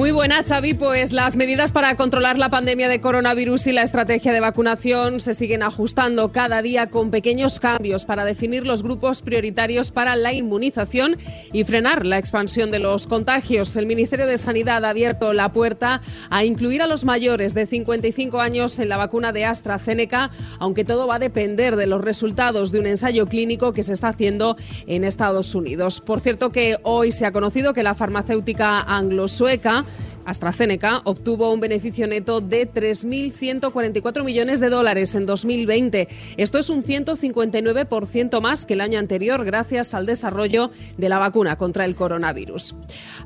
Muy 0.00 0.12
buena, 0.12 0.42
Xavi. 0.42 0.72
Pues 0.72 1.12
las 1.12 1.36
medidas 1.36 1.72
para 1.72 1.94
controlar 1.94 2.38
la 2.38 2.48
pandemia 2.48 2.88
de 2.88 3.02
coronavirus 3.02 3.66
y 3.66 3.72
la 3.72 3.82
estrategia 3.82 4.32
de 4.32 4.40
vacunación 4.40 5.20
se 5.20 5.34
siguen 5.34 5.62
ajustando 5.62 6.32
cada 6.32 6.62
día 6.62 6.88
con 6.88 7.10
pequeños 7.10 7.60
cambios 7.60 8.06
para 8.06 8.24
definir 8.24 8.66
los 8.66 8.82
grupos 8.82 9.20
prioritarios 9.20 9.90
para 9.90 10.16
la 10.16 10.32
inmunización 10.32 11.18
y 11.52 11.64
frenar 11.64 12.06
la 12.06 12.16
expansión 12.16 12.70
de 12.70 12.78
los 12.78 13.06
contagios. 13.06 13.76
El 13.76 13.84
Ministerio 13.84 14.26
de 14.26 14.38
Sanidad 14.38 14.86
ha 14.86 14.88
abierto 14.88 15.34
la 15.34 15.52
puerta 15.52 16.00
a 16.30 16.46
incluir 16.46 16.80
a 16.80 16.86
los 16.86 17.04
mayores 17.04 17.52
de 17.52 17.66
55 17.66 18.40
años 18.40 18.78
en 18.78 18.88
la 18.88 18.96
vacuna 18.96 19.32
de 19.32 19.44
AstraZeneca, 19.44 20.30
aunque 20.60 20.82
todo 20.82 21.08
va 21.08 21.16
a 21.16 21.18
depender 21.18 21.76
de 21.76 21.86
los 21.86 22.00
resultados 22.00 22.72
de 22.72 22.78
un 22.78 22.86
ensayo 22.86 23.26
clínico 23.26 23.74
que 23.74 23.82
se 23.82 23.92
está 23.92 24.08
haciendo 24.08 24.56
en 24.86 25.04
Estados 25.04 25.54
Unidos. 25.54 26.00
Por 26.00 26.20
cierto 26.20 26.52
que 26.52 26.78
hoy 26.84 27.12
se 27.12 27.26
ha 27.26 27.32
conocido 27.32 27.74
que 27.74 27.82
la 27.82 27.92
farmacéutica 27.92 28.80
anglo-sueca 28.80 29.84
AstraZeneca 30.24 31.02
obtuvo 31.04 31.52
un 31.52 31.60
beneficio 31.60 32.06
neto 32.06 32.40
de 32.40 32.70
3.144 32.70 34.22
millones 34.22 34.60
de 34.60 34.68
dólares 34.68 35.14
en 35.14 35.26
2020. 35.26 36.08
Esto 36.36 36.58
es 36.58 36.70
un 36.70 36.82
159% 36.82 38.40
más 38.40 38.66
que 38.66 38.74
el 38.74 38.80
año 38.80 38.98
anterior 38.98 39.44
gracias 39.44 39.94
al 39.94 40.06
desarrollo 40.06 40.70
de 40.96 41.08
la 41.08 41.18
vacuna 41.18 41.56
contra 41.56 41.84
el 41.84 41.94
coronavirus. 41.94 42.74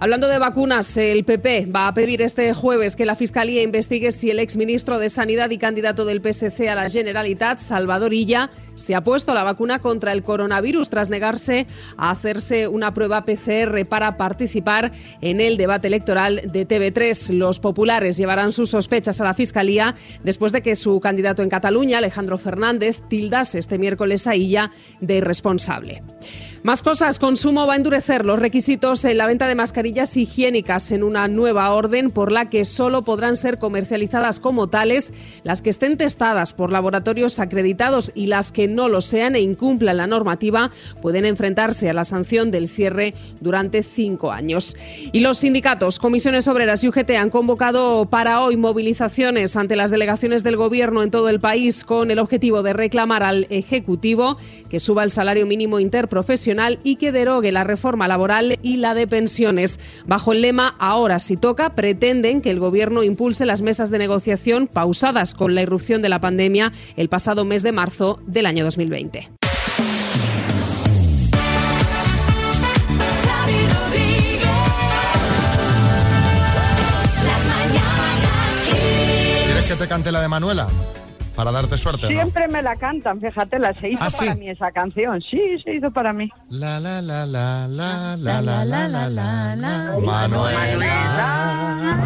Hablando 0.01 0.29
de 0.29 0.39
vacunas, 0.39 0.97
el 0.97 1.25
PP 1.25 1.67
va 1.67 1.89
a 1.89 1.95
pedir 1.95 2.23
este 2.23 2.53
jueves 2.55 2.97
que 2.97 3.07
la 3.07 3.15
Fiscalía 3.15 3.63
investigue 3.63 4.13
si 4.13 4.31
el 4.31 4.39
exministro 4.39 4.99
de 4.99 5.09
Sanidad 5.09 5.51
y 5.51 5.59
candidato 5.59 6.05
del 6.05 6.21
PSC 6.21 6.69
a 6.69 6.75
la 6.75 6.89
Generalitat, 6.89 7.59
Salvador 7.59 8.13
Illa, 8.13 8.51
se 8.75 8.95
ha 8.95 9.03
puesto 9.03 9.35
la 9.35 9.45
vacuna 9.45 9.79
contra 9.79 10.13
el 10.13 10.23
coronavirus 10.23 10.91
tras 10.91 11.11
negarse 11.11 11.67
a 11.97 12.11
hacerse 12.11 12.67
una 12.69 12.93
prueba 12.93 13.25
PCR 13.25 13.87
para 13.89 14.17
participar 14.17 14.93
en 15.21 15.41
el 15.41 15.57
debate 15.57 15.89
electoral 15.89 16.44
de 16.47 16.67
TV3. 16.67 17.31
Los 17.35 17.59
populares 17.59 18.17
llevarán 18.17 18.53
sus 18.53 18.71
sospechas 18.71 19.21
a 19.21 19.25
la 19.25 19.35
Fiscalía 19.35 19.95
después 20.23 20.53
de 20.53 20.63
que 20.63 20.75
su 20.75 21.01
candidato 21.01 21.43
en 21.43 21.49
Cataluña, 21.49 21.99
Alejandro 21.99 22.39
Fernández, 22.39 23.03
tildase 23.09 23.59
este 23.59 23.79
miércoles 23.79 24.27
a 24.27 24.37
Illa 24.37 24.71
de 25.01 25.17
irresponsable. 25.17 26.03
Más 26.65 26.83
cosas. 26.83 27.19
Consumo 27.19 27.67
va 27.67 27.75
a 27.75 27.77
endurecer 27.77 28.25
los 28.25 28.39
requisitos 28.39 29.05
en 29.05 29.19
la 29.19 29.27
venta 29.27 29.47
de 29.47 29.55
mascarillas 29.55 30.17
higiénicas 30.17 30.93
en 30.93 31.03
una 31.03 31.29
nueva 31.29 31.71
orden 31.75 32.11
por 32.11 32.33
la 32.33 32.49
que 32.49 32.65
solo 32.65 33.05
podrán 33.05 33.37
ser 33.37 33.59
comercializadas 33.59 34.41
como 34.41 34.69
tales 34.69 35.13
las 35.43 35.61
que 35.61 35.69
estén 35.69 35.99
testadas 35.99 36.55
por 36.55 36.73
laboratorios 36.73 37.39
acreditados 37.39 38.13
y 38.15 38.29
las 38.29 38.51
que 38.51 38.67
no 38.67 38.89
lo 38.89 39.03
sean 39.03 39.37
e 39.37 39.43
incumplan 39.43 39.99
la 39.99 40.07
normativa 40.07 40.71
pueden 41.03 41.27
enfrentarse 41.27 41.91
a 41.91 41.93
la 41.93 42.07
sanción 42.07 42.51
del 42.51 42.71
cierre 42.71 43.13
durante 43.43 43.83
cinco 43.83 44.33
años. 44.33 44.75
Y 45.13 45.21
los 45.21 45.37
sindicatos, 45.37 45.99
comisiones 45.99 46.49
obreras 46.49 46.83
y 46.83 46.89
UGT 46.89 47.11
han 47.11 47.29
convocado 47.29 48.07
para 48.07 48.41
hoy 48.41 48.57
movilizaciones 48.57 49.55
ante 49.57 49.77
las 49.77 49.91
delegaciones 49.91 50.43
del 50.43 50.57
Gobierno 50.57 51.03
en 51.03 51.11
todo 51.11 51.29
el 51.29 51.41
país 51.41 51.85
con 51.85 52.11
el 52.11 52.19
objetivo 52.19 52.63
de 52.63 52.73
reclamar 52.73 53.23
al 53.23 53.49
Ejecutivo 53.51 54.39
que 54.71 54.81
suba 54.81 55.05
el 55.05 55.11
salario 55.11 55.45
mínimo 55.45 55.79
interprofesional 55.79 56.54
y 56.83 56.97
que 56.97 57.13
derogue 57.13 57.53
la 57.53 57.65
reforma 57.65 58.09
laboral 58.09 58.59
y 58.63 58.77
la 58.77 58.95
de 58.95 59.07
pensiones. 59.07 59.81
Bajo 60.07 60.33
el 60.33 60.43
lema 60.43 60.75
Ahora 60.79 61.19
si 61.19 61.37
toca, 61.37 61.75
pretenden 61.75 62.41
que 62.41 62.51
el 62.51 62.61
Gobierno 62.61 63.03
impulse 63.03 63.45
las 63.47 63.63
mesas 63.63 63.91
de 63.91 63.99
negociación 63.99 64.67
pausadas 64.67 65.35
con 65.35 65.55
la 65.55 65.63
irrupción 65.63 66.03
de 66.03 66.09
la 66.09 66.21
pandemia 66.21 66.73
el 66.97 67.09
pasado 67.09 67.45
mes 67.45 67.63
de 67.63 67.73
marzo 67.73 68.21
del 68.27 68.47
año 68.47 68.65
2020. 68.65 69.31
¿Quieres 79.45 79.65
que 79.67 79.75
te 79.75 79.89
cante 79.89 80.13
la 80.13 80.21
de 80.21 80.29
Manuela? 80.29 80.69
Para 81.35 81.51
darte 81.51 81.77
suerte, 81.77 82.03
¿no? 82.05 82.11
Siempre 82.11 82.47
me 82.49 82.63
la 82.63 82.77
cantan, 82.77 83.21
fíjate, 83.21 83.59
la 83.59 83.75
se 83.75 83.91
hizo 83.91 84.03
¿Ah, 84.03 84.09
para 84.17 84.33
sí? 84.33 84.39
mí 84.39 84.51
esa 84.51 84.71
canción. 84.71 85.21
Sí, 85.21 85.41
se 85.65 85.75
hizo 85.75 85.91
para 85.91 86.13
mí. 86.13 86.31
La 86.51 86.79
la 86.79 87.03
la 87.03 87.27
la 87.27 87.67
la 87.67 88.17
la 88.17 88.41
la 88.41 88.65
la 88.65 88.89
la 88.89 89.09
la 89.09 89.57
la 89.57 89.99
Manuela. 90.01 92.05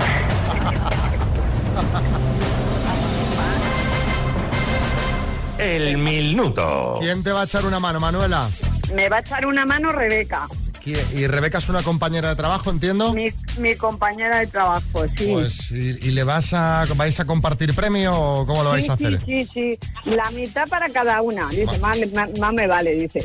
El 5.59 5.99
minuto. 5.99 6.97
¿Quién 7.01 7.23
te 7.23 7.33
va 7.33 7.43
a 7.43 7.45
echar 7.45 7.67
una 7.67 7.81
mano, 7.81 8.01
Manuela? 8.01 8.49
Me 8.95 9.09
va 9.09 9.17
a 9.17 9.21
echar 9.21 9.45
una 9.45 9.67
mano 9.67 9.93
Rebeca, 9.93 10.47
¿Qui- 10.95 11.18
Y 11.21 11.26
Rebeca 11.26 11.59
es 11.59 11.68
una 11.68 11.83
compañera 11.83 12.28
de 12.30 12.37
trabajo, 12.37 12.71
entiendo. 12.71 13.12
mi, 13.12 13.26
mi 13.59 13.75
compañera 13.76 14.38
de 14.38 14.47
trabajo, 14.47 15.07
sí. 15.16 15.30
Pues, 15.33 15.71
¿y, 15.71 15.76
y 16.07 16.11
le 16.12 16.25
vas 16.25 16.52
a, 16.52 16.85
vais 16.97 17.18
a 17.21 17.25
compartir 17.25 17.75
premio 17.75 18.12
o 18.18 18.47
cómo 18.47 18.62
lo 18.62 18.71
vais 18.71 18.85
sí, 18.85 18.90
a 18.90 18.95
hacer? 18.95 19.21
sí, 19.25 19.49
sí, 19.52 19.78
sí. 20.04 20.11
La 20.11 20.30
mitad 20.30 20.68
para 20.68 20.88
cada 20.88 21.21
una. 21.23 21.49
Dice, 21.49 21.78
más, 21.78 21.99
más- 22.14 22.38
más 22.38 22.52
me 22.52 22.66
vale, 22.66 22.95
dice. 22.95 23.21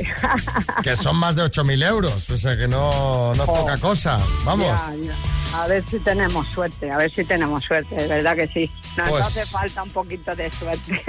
Que 0.82 0.96
son 0.96 1.16
más 1.16 1.36
de 1.36 1.42
8.000 1.42 1.86
euros, 1.88 2.30
o 2.30 2.36
sea 2.36 2.56
que 2.56 2.68
no, 2.68 3.32
no 3.34 3.42
es 3.44 3.48
poca 3.48 3.78
cosa. 3.78 4.18
Vamos. 4.44 4.66
Ya, 4.66 4.94
ya. 5.02 5.14
A 5.62 5.68
ver 5.68 5.84
si 5.88 6.00
tenemos 6.00 6.48
suerte, 6.48 6.90
a 6.90 6.96
ver 6.98 7.14
si 7.14 7.24
tenemos 7.24 7.62
suerte, 7.62 7.94
de 7.94 8.08
verdad 8.08 8.34
que 8.34 8.48
sí. 8.48 8.70
Nos 8.96 9.08
Pues- 9.08 9.26
hace 9.26 9.46
falta 9.46 9.82
un 9.84 9.90
poquito 9.90 10.34
de 10.34 10.50
suerte. 10.50 11.00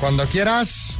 Cuando 0.00 0.26
quieras, 0.26 0.98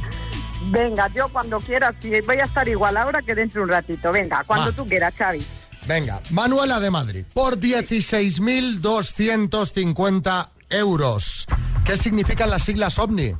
Venga, 0.69 1.07
yo 1.15 1.27
cuando 1.29 1.59
quieras, 1.59 1.95
sí, 2.01 2.11
voy 2.25 2.37
a 2.37 2.43
estar 2.43 2.67
igual 2.67 2.97
ahora 2.97 3.21
que 3.21 3.33
dentro 3.35 3.61
de 3.61 3.65
un 3.65 3.69
ratito. 3.71 4.11
Venga, 4.11 4.43
cuando 4.45 4.67
Va. 4.69 4.75
tú 4.75 4.87
quieras, 4.87 5.13
Xavi. 5.17 5.45
venga. 5.87 6.19
Manuela 6.29 6.79
de 6.79 6.91
Madrid, 6.91 7.25
por 7.33 7.57
16.250 7.59 10.49
euros. 10.69 11.47
¿Qué 11.85 11.97
significan 11.97 12.49
las 12.49 12.63
siglas 12.63 12.97
OVNI? 12.99 13.35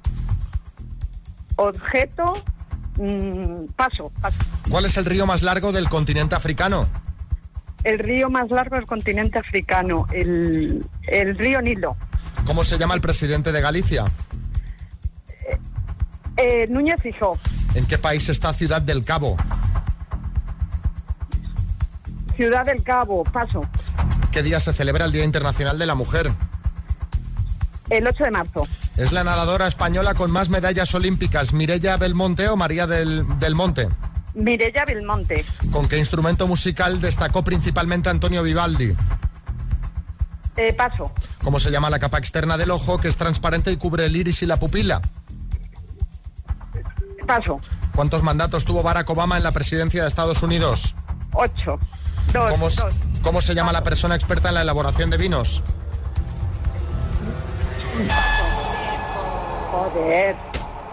Objeto, 1.57 2.43
mm, 2.97 3.65
paso, 3.75 4.11
paso. 4.21 4.37
¿Cuál 4.69 4.85
es 4.85 4.97
el 4.97 5.05
río 5.05 5.25
más 5.25 5.41
largo 5.43 5.71
del 5.71 5.89
continente 5.89 6.35
africano? 6.35 6.87
El 7.83 7.97
río 7.99 8.29
más 8.29 8.49
largo 8.51 8.75
del 8.75 8.85
continente 8.85 9.39
africano, 9.39 10.05
el, 10.11 10.85
el 11.07 11.37
río 11.37 11.61
Nilo. 11.61 11.95
¿Cómo 12.45 12.63
se 12.63 12.77
llama 12.77 12.93
el 12.95 13.01
presidente 13.01 13.51
de 13.51 13.61
Galicia? 13.61 14.05
Eh, 16.37 16.67
Núñez 16.69 16.99
Fijó, 17.01 17.37
¿En 17.75 17.85
qué 17.85 17.97
país 17.97 18.27
está 18.29 18.53
Ciudad 18.53 18.81
del 18.81 19.03
Cabo? 19.05 19.35
Ciudad 22.35 22.65
del 22.65 22.83
Cabo, 22.83 23.23
paso. 23.23 23.61
¿Qué 24.31 24.41
día 24.43 24.59
se 24.59 24.73
celebra 24.73 25.05
el 25.05 25.11
Día 25.11 25.23
Internacional 25.23 25.77
de 25.77 25.85
la 25.85 25.95
Mujer? 25.95 26.31
El 27.89 28.07
8 28.07 28.23
de 28.23 28.31
marzo. 28.31 28.67
¿Es 28.97 29.11
la 29.11 29.23
nadadora 29.23 29.67
española 29.67 30.13
con 30.13 30.31
más 30.31 30.49
medallas 30.49 30.93
olímpicas, 30.95 31.53
Mirella 31.53 31.97
Belmonte 31.97 32.47
o 32.49 32.55
María 32.57 32.87
del, 32.87 33.25
del 33.39 33.55
Monte? 33.55 33.89
Mirella 34.33 34.85
Belmonte, 34.85 35.43
¿Con 35.71 35.89
qué 35.89 35.97
instrumento 35.97 36.47
musical 36.47 37.01
destacó 37.01 37.43
principalmente 37.43 38.09
Antonio 38.09 38.41
Vivaldi? 38.43 38.95
eh, 40.55 40.73
paso. 40.73 41.11
¿Cómo 41.43 41.59
se 41.59 41.69
llama 41.71 41.89
la 41.89 41.99
capa 41.99 42.17
externa 42.17 42.57
del 42.57 42.71
ojo 42.71 42.97
que 42.97 43.07
es 43.09 43.17
transparente 43.17 43.71
y 43.71 43.77
cubre 43.77 44.05
el 44.05 44.15
iris 44.15 44.41
y 44.41 44.45
la 44.45 44.57
pupila? 44.57 45.01
Paso. 47.39 47.61
¿Cuántos 47.95 48.23
mandatos 48.23 48.65
tuvo 48.65 48.83
Barack 48.83 49.09
Obama 49.09 49.37
en 49.37 49.43
la 49.43 49.51
presidencia 49.53 50.01
de 50.01 50.07
Estados 50.09 50.43
Unidos? 50.43 50.95
Ocho. 51.33 51.79
Dos, 52.33 52.51
¿Cómo, 52.51 52.67
s- 52.67 52.81
dos. 52.81 52.93
cómo 53.21 53.41
se 53.41 53.53
llama 53.55 53.71
la 53.71 53.83
persona 53.83 54.15
experta 54.15 54.49
en 54.49 54.55
la 54.55 54.61
elaboración 54.63 55.09
de 55.09 55.17
vinos? 55.17 55.61
Joder. 59.71 60.35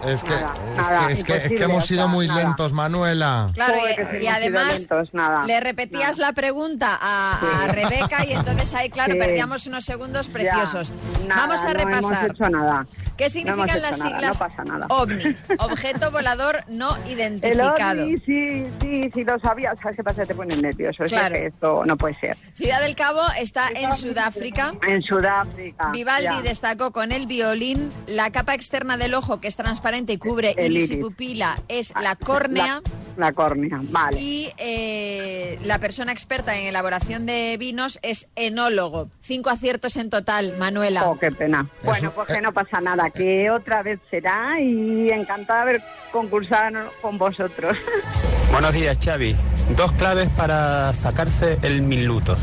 Es 0.06 0.22
que, 0.22 0.30
Nada, 0.30 0.54
es, 0.70 0.76
nada, 0.76 1.06
que, 1.08 1.12
es, 1.12 1.24
que, 1.24 1.32
es 1.32 1.38
que 1.38 1.44
imposible, 1.46 1.64
hemos 1.64 1.86
sido 1.86 2.06
muy 2.08 2.28
nada. 2.28 2.40
lentos, 2.44 2.72
Manuela. 2.72 3.50
Claro, 3.54 3.74
Joder, 3.80 4.22
y- 4.22 4.26
además 4.28 4.74
lentos, 4.78 5.08
nada. 5.12 5.42
le 5.44 5.58
repetías 5.58 6.18
la 6.18 6.32
pregunta 6.32 6.96
a, 7.00 7.64
a 7.64 7.66
Rebeca 7.66 8.24
y 8.24 8.32
entonces 8.32 8.72
ahí, 8.74 8.90
claro, 8.90 9.14
Sí. 9.14 9.18
perdíamos 9.18 9.66
unos 9.66 9.84
segundos 9.84 10.28
Ya, 10.28 10.32
preciosos. 10.32 10.92
nada, 11.26 11.40
Vamos 11.48 11.62
a 11.64 11.68
No 11.68 11.74
repasar. 11.74 12.26
hemos 12.28 12.36
hecho 12.36 12.48
nada. 12.48 12.86
¿Qué 13.18 13.28
significan 13.28 13.82
las 13.82 13.96
hecho 13.96 14.04
nada, 14.04 14.16
siglas 14.16 14.40
No 14.40 14.46
pasa 14.46 14.64
nada. 14.64 14.86
OVNI? 14.88 15.36
Objeto 15.58 16.10
volador 16.10 16.62
no 16.68 16.96
El 17.04 17.12
identificado. 17.12 18.02
OVNI, 18.04 18.16
sí, 18.20 18.64
sí, 18.80 19.10
sí, 19.12 19.24
lo 19.24 19.38
sabía. 19.40 19.74
¿Sabes 19.76 19.96
qué 19.96 20.04
pasa? 20.04 20.24
Te 20.24 20.34
pones 20.34 20.60
nervioso. 20.62 21.04
Es 21.04 21.10
Claro. 21.12 21.34
que 21.34 21.46
esto 21.46 21.82
no 21.84 21.96
puede 21.96 22.14
ser. 22.14 22.36
Ciudad 22.54 22.80
del 22.80 22.94
Cabo 22.94 23.20
está 23.38 23.68
en 23.74 23.92
Sudáfrica. 23.92 24.72
En 24.86 25.02
Sudáfrica. 25.02 25.90
Vivaldi 25.90 26.24
ya. 26.26 26.42
destacó 26.42 26.92
con 26.92 27.12
el 27.12 27.26
violín. 27.26 27.90
La 28.06 28.30
capa 28.30 28.54
externa 28.54 28.96
del 28.96 29.14
ojo, 29.14 29.40
que 29.40 29.48
es 29.48 29.56
transparente 29.56 30.12
y 30.12 30.18
cubre 30.18 30.54
El 30.56 30.76
iris 30.76 30.92
y 30.92 30.96
pupila, 30.96 31.60
es 31.68 31.92
la 32.00 32.14
córnea. 32.14 32.80
La, 32.84 33.07
la 33.18 33.32
córnea, 33.32 33.80
vale. 33.82 34.18
Y 34.20 34.52
eh, 34.58 35.58
la 35.62 35.78
persona 35.78 36.12
experta 36.12 36.56
en 36.56 36.66
elaboración 36.66 37.26
de 37.26 37.56
vinos 37.58 37.98
es 38.02 38.28
enólogo. 38.36 39.08
Cinco 39.20 39.50
aciertos 39.50 39.96
en 39.96 40.08
total, 40.08 40.56
Manuela. 40.58 41.08
Oh, 41.08 41.18
qué 41.18 41.30
pena. 41.32 41.68
Bueno, 41.82 42.12
pues 42.14 42.28
que 42.28 42.40
no 42.40 42.52
pasa 42.52 42.80
nada, 42.80 43.10
que 43.10 43.50
otra 43.50 43.82
vez 43.82 44.00
será 44.10 44.60
y 44.60 45.10
encantada 45.10 45.64
de 45.64 45.70
haber 45.70 45.82
concursado 46.12 46.90
con 47.02 47.18
vosotros. 47.18 47.76
Buenos 48.52 48.74
días, 48.74 48.98
Xavi. 49.02 49.36
Dos 49.76 49.92
claves 49.92 50.28
para 50.30 50.92
sacarse 50.92 51.58
el 51.62 51.82
minuto. 51.82 52.36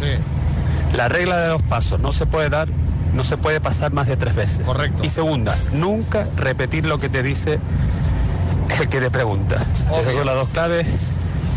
La 0.96 1.10
regla 1.10 1.38
de 1.38 1.48
dos 1.48 1.62
pasos. 1.64 2.00
No 2.00 2.12
se 2.12 2.26
puede 2.26 2.50
dar, 2.50 2.68
no 3.14 3.24
se 3.24 3.38
puede 3.38 3.60
pasar 3.60 3.92
más 3.92 4.08
de 4.08 4.18
tres 4.18 4.36
veces. 4.36 4.66
Correcto. 4.66 5.04
Y 5.04 5.10
segunda, 5.10 5.58
nunca 5.74 6.28
repetir 6.36 6.86
lo 6.86 7.00
que 7.00 7.10
te 7.10 7.24
dice 7.24 7.60
el 8.80 8.90
que 8.90 9.00
te 9.00 9.10
pregunta. 9.12 9.58
Esas 10.00 10.16
son 10.16 10.26
las 10.26 10.36
dos 10.36 10.50
claves 10.50 10.88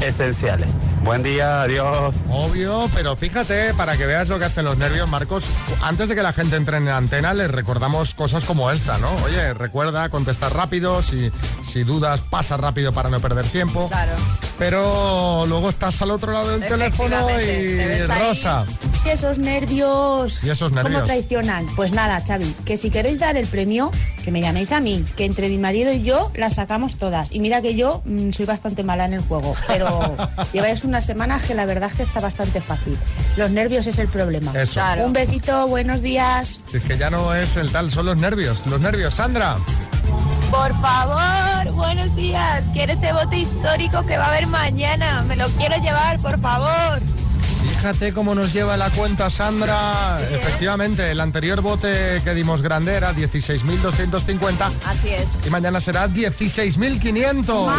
esenciales. 0.00 0.68
Buen 1.04 1.22
día, 1.22 1.62
adiós. 1.62 2.24
Obvio, 2.28 2.90
pero 2.92 3.16
fíjate, 3.16 3.72
para 3.74 3.96
que 3.96 4.04
veas 4.04 4.28
lo 4.28 4.38
que 4.38 4.44
hacen 4.44 4.64
los 4.64 4.76
nervios, 4.76 5.08
Marcos, 5.08 5.44
antes 5.80 6.08
de 6.08 6.14
que 6.14 6.22
la 6.22 6.32
gente 6.32 6.56
entre 6.56 6.76
en 6.76 6.84
la 6.86 6.96
antena, 6.96 7.32
les 7.34 7.50
recordamos 7.50 8.14
cosas 8.14 8.44
como 8.44 8.70
esta, 8.70 8.98
¿no? 8.98 9.10
Oye, 9.24 9.54
recuerda 9.54 10.08
contestar 10.10 10.54
rápido, 10.54 11.02
si, 11.02 11.30
si 11.66 11.84
dudas, 11.84 12.20
pasa 12.20 12.56
rápido 12.56 12.92
para 12.92 13.10
no 13.10 13.20
perder 13.20 13.46
tiempo. 13.46 13.88
Claro. 13.88 14.12
Pero 14.58 15.44
luego 15.46 15.70
estás 15.70 16.02
al 16.02 16.10
otro 16.10 16.32
lado 16.32 16.50
del 16.50 16.68
teléfono 16.68 17.30
y 17.40 17.74
ves 17.76 18.10
ahí. 18.10 18.28
Rosa. 18.28 18.66
Esos 19.08 19.38
nervios. 19.38 20.44
Y 20.44 20.50
esos 20.50 20.70
¿Cómo 20.70 21.02
traicionan? 21.02 21.66
Pues 21.74 21.92
nada, 21.92 22.22
Xavi, 22.24 22.54
que 22.66 22.76
si 22.76 22.90
queréis 22.90 23.18
dar 23.18 23.36
el 23.36 23.46
premio, 23.46 23.90
que 24.22 24.30
me 24.30 24.42
llaméis 24.42 24.70
a 24.70 24.80
mí, 24.80 25.04
que 25.16 25.24
entre 25.24 25.48
mi 25.48 25.56
marido 25.56 25.90
y 25.92 26.02
yo 26.02 26.30
las 26.34 26.56
sacamos 26.56 26.96
todas. 26.96 27.32
Y 27.32 27.40
mira 27.40 27.62
que 27.62 27.74
yo 27.74 28.02
mm, 28.04 28.30
soy 28.30 28.44
bastante 28.44 28.84
mala 28.84 29.06
en 29.06 29.14
el 29.14 29.22
juego, 29.22 29.56
pero 29.66 30.14
lleváis 30.52 30.84
unas 30.84 31.06
semanas 31.06 31.44
que 31.44 31.54
la 31.54 31.64
verdad 31.64 31.90
es 31.90 31.96
que 31.96 32.02
está 32.02 32.20
bastante 32.20 32.60
fácil. 32.60 32.98
Los 33.36 33.50
nervios 33.50 33.86
es 33.86 33.98
el 33.98 34.08
problema. 34.08 34.52
Eso. 34.52 34.74
Claro. 34.74 35.06
Un 35.06 35.14
besito, 35.14 35.66
buenos 35.66 36.02
días. 36.02 36.60
Si 36.66 36.76
es 36.76 36.84
que 36.84 36.98
ya 36.98 37.08
no 37.08 37.34
es 37.34 37.56
el 37.56 37.72
tal, 37.72 37.90
son 37.90 38.06
los 38.06 38.18
nervios. 38.18 38.66
Los 38.66 38.80
nervios, 38.80 39.14
Sandra. 39.14 39.56
Por 40.50 40.78
favor, 40.80 41.72
buenos 41.72 42.14
días. 42.14 42.62
Quiero 42.74 42.92
ese 42.92 43.12
bote 43.12 43.38
histórico 43.38 44.04
que 44.04 44.18
va 44.18 44.26
a 44.26 44.28
haber 44.28 44.46
mañana. 44.46 45.22
Me 45.22 45.34
lo 45.34 45.48
quiero 45.48 45.76
llevar, 45.82 46.20
por 46.20 46.38
favor. 46.40 47.00
Fíjate 47.78 48.12
cómo 48.12 48.34
nos 48.34 48.52
lleva 48.52 48.76
la 48.76 48.90
cuenta 48.90 49.30
Sandra. 49.30 50.20
Efectivamente, 50.32 51.12
el 51.12 51.20
anterior 51.20 51.60
bote 51.60 52.20
que 52.24 52.34
dimos 52.34 52.60
grande 52.60 52.92
era 52.94 53.14
16.250 53.14 54.72
Así 54.84 55.10
es. 55.10 55.46
y 55.46 55.50
mañana 55.50 55.80
será 55.80 56.08
16.500. 56.08 57.72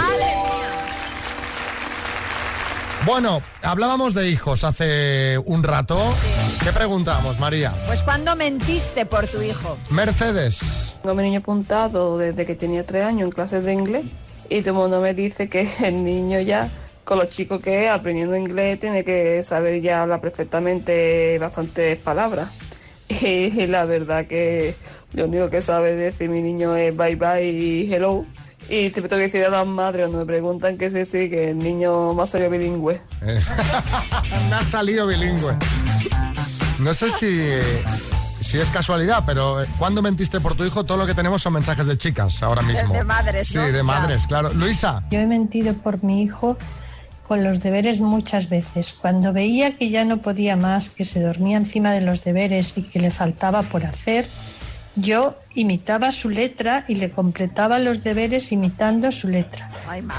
Bueno, 3.05 3.41
hablábamos 3.61 4.13
de 4.13 4.29
hijos 4.29 4.63
hace 4.63 5.37
un 5.45 5.63
rato. 5.63 6.13
¿Qué 6.63 6.71
preguntamos, 6.71 7.37
María? 7.37 7.73
Pues 7.85 8.01
¿cuándo 8.01 8.37
mentiste 8.37 9.05
por 9.05 9.27
tu 9.27 9.41
hijo? 9.41 9.77
Mercedes. 9.89 10.95
Tengo 11.01 11.11
a 11.11 11.15
mi 11.15 11.23
niño 11.23 11.39
apuntado 11.39 12.17
desde 12.17 12.45
que 12.45 12.55
tenía 12.55 12.85
tres 12.85 13.03
años 13.03 13.23
en 13.23 13.31
clases 13.31 13.65
de 13.65 13.73
inglés 13.73 14.05
y 14.49 14.61
todo 14.61 14.69
el 14.75 14.75
mundo 14.79 15.01
me 15.01 15.13
dice 15.13 15.49
que 15.49 15.67
el 15.83 16.05
niño 16.05 16.39
ya, 16.39 16.69
con 17.09 17.17
lo 17.17 17.25
chico 17.25 17.59
que 17.59 17.89
aprendiendo 17.89 18.35
inglés, 18.35 18.77
tiene 18.79 19.03
que 19.03 19.41
saber 19.41 19.81
ya 19.81 20.03
hablar 20.03 20.21
perfectamente 20.21 21.39
bastantes 21.39 21.97
palabras. 21.97 22.49
Y 23.09 23.65
la 23.65 23.85
verdad 23.85 24.27
que 24.27 24.75
lo 25.13 25.25
único 25.25 25.49
que 25.49 25.59
sabe 25.59 25.95
decir 25.95 26.29
mi 26.29 26.43
niño 26.43 26.75
es 26.75 26.95
bye 26.95 27.15
bye 27.15 27.43
y 27.43 27.91
hello. 27.91 28.25
Y 28.69 28.91
te 28.91 29.01
tengo 29.01 29.07
que 29.09 29.23
decir 29.23 29.43
a 29.43 29.49
las 29.49 29.65
madres 29.65 30.03
cuando 30.03 30.19
me 30.19 30.25
preguntan 30.27 30.77
qué 30.77 30.85
es 30.85 30.93
ese, 30.93 31.27
que 31.31 31.49
el 31.49 31.57
niño 31.57 32.13
más 32.13 32.29
salido 32.29 32.51
bilingüe. 32.51 33.01
Me 34.49 34.55
ha 34.55 34.63
salido 34.63 35.07
bilingüe. 35.07 35.55
No 36.77 36.93
sé 36.93 37.09
si, 37.09 37.39
si 38.43 38.59
es 38.59 38.69
casualidad, 38.69 39.23
pero 39.25 39.63
eh, 39.63 39.65
¿cuándo 39.79 40.03
mentiste 40.03 40.39
por 40.39 40.55
tu 40.55 40.63
hijo? 40.63 40.83
Todo 40.83 40.97
lo 40.99 41.07
que 41.07 41.15
tenemos 41.15 41.41
son 41.41 41.53
mensajes 41.53 41.87
de 41.87 41.97
chicas 41.97 42.43
ahora 42.43 42.61
mismo. 42.61 42.93
De 42.93 43.03
madres, 43.03 43.47
Sí, 43.47 43.57
¿no? 43.57 43.63
de 43.65 43.73
Ya. 43.73 43.83
madres, 43.83 44.27
claro. 44.27 44.53
Luisa. 44.53 45.01
Yo 45.09 45.19
he 45.19 45.25
mentido 45.25 45.73
por 45.73 46.03
mi 46.03 46.21
hijo 46.21 46.55
con 47.29 47.43
los 47.43 47.61
deberes 47.61 48.01
muchas 48.01 48.49
veces. 48.49 48.91
Cuando 48.91 49.31
veía 49.33 49.75
que 49.75 49.87
ya 49.87 50.03
no 50.03 50.17
podía 50.17 50.55
más, 50.55 50.89
que 50.89 51.05
se 51.05 51.21
dormía 51.21 51.57
encima 51.57 51.93
de 51.93 52.01
los 52.01 52.23
deberes 52.23 52.75
y 52.79 52.81
que 52.81 52.99
le 52.99 53.11
faltaba 53.11 53.61
por 53.61 53.85
hacer, 53.85 54.27
yo 54.95 55.37
imitaba 55.53 56.09
su 56.09 56.31
letra 56.31 56.85
y 56.87 56.95
le 56.95 57.11
completaba 57.11 57.77
los 57.77 58.03
deberes 58.03 58.51
imitando 58.51 59.11
su 59.11 59.27
letra. 59.27 59.69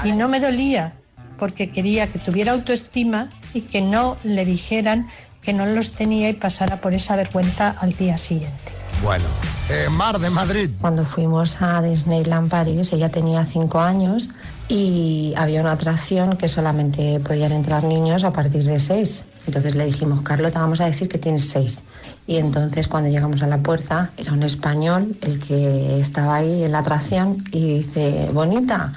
Y 0.05 0.13
no 0.13 0.29
me 0.29 0.39
dolía, 0.39 0.93
porque 1.37 1.69
quería 1.69 2.07
que 2.07 2.17
tuviera 2.17 2.53
autoestima 2.53 3.27
y 3.53 3.63
que 3.63 3.81
no 3.81 4.15
le 4.23 4.45
dijeran 4.45 5.09
que 5.41 5.51
no 5.51 5.65
los 5.65 5.91
tenía 5.91 6.29
y 6.29 6.33
pasara 6.33 6.79
por 6.79 6.93
esa 6.93 7.17
vergüenza 7.17 7.75
al 7.81 7.91
día 7.91 8.17
siguiente. 8.17 8.71
Bueno, 9.03 9.25
eh, 9.69 9.89
Mar 9.89 10.17
de 10.17 10.29
Madrid. 10.29 10.69
Cuando 10.79 11.03
fuimos 11.05 11.61
a 11.61 11.81
Disneyland 11.81 12.49
París, 12.49 12.93
ella 12.93 13.09
tenía 13.09 13.43
cinco 13.43 13.81
años 13.81 14.29
y 14.71 15.33
había 15.35 15.59
una 15.59 15.73
atracción 15.73 16.37
que 16.37 16.47
solamente 16.47 17.19
podían 17.19 17.51
entrar 17.51 17.83
niños 17.83 18.23
a 18.23 18.31
partir 18.31 18.63
de 18.63 18.79
seis. 18.79 19.25
Entonces 19.45 19.75
le 19.75 19.83
dijimos, 19.83 20.21
Carlos, 20.21 20.53
te 20.53 20.59
vamos 20.59 20.79
a 20.79 20.85
decir 20.85 21.09
que 21.09 21.17
tienes 21.17 21.49
seis. 21.49 21.83
Y 22.25 22.37
entonces 22.37 22.87
cuando 22.87 23.09
llegamos 23.09 23.43
a 23.43 23.47
la 23.47 23.57
puerta, 23.57 24.11
era 24.15 24.31
un 24.31 24.43
español 24.43 25.17
el 25.23 25.39
que 25.45 25.99
estaba 25.99 26.35
ahí 26.35 26.63
en 26.63 26.71
la 26.71 26.79
atracción 26.79 27.43
y 27.51 27.79
dice, 27.79 28.29
bonita, 28.31 28.93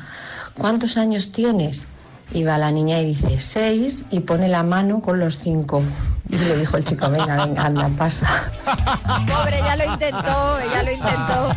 ¿cuántos 0.57 0.97
años 0.97 1.33
tienes? 1.33 1.85
Y 2.33 2.45
va 2.45 2.57
la 2.57 2.71
niña 2.71 3.01
y 3.01 3.07
dice, 3.07 3.41
seis, 3.41 4.05
y 4.11 4.21
pone 4.21 4.47
la 4.47 4.63
mano 4.63 5.03
con 5.03 5.19
los 5.19 5.39
cinco. 5.39 5.83
Y 6.29 6.39
le 6.39 6.57
dijo 6.57 6.77
el 6.77 6.85
chico, 6.85 7.11
venga, 7.11 7.45
venga, 7.45 7.65
anda, 7.65 7.89
pasa. 7.99 8.29
Pobre, 9.27 9.59
ya 9.59 9.75
lo 9.75 9.93
intentó, 9.93 10.59
ella 10.61 10.83
lo 10.85 10.93
intentó. 10.93 11.49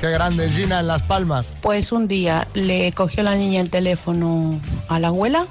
Qué 0.00 0.10
grande, 0.10 0.48
Gina, 0.48 0.80
en 0.80 0.86
Las 0.86 1.02
Palmas. 1.02 1.52
Pues 1.60 1.92
un 1.92 2.08
día 2.08 2.48
le 2.54 2.90
cogió 2.92 3.22
la 3.22 3.34
niña 3.34 3.60
el 3.60 3.68
teléfono 3.70 4.58
a 4.88 4.98
la 4.98 5.08
abuela, 5.08 5.46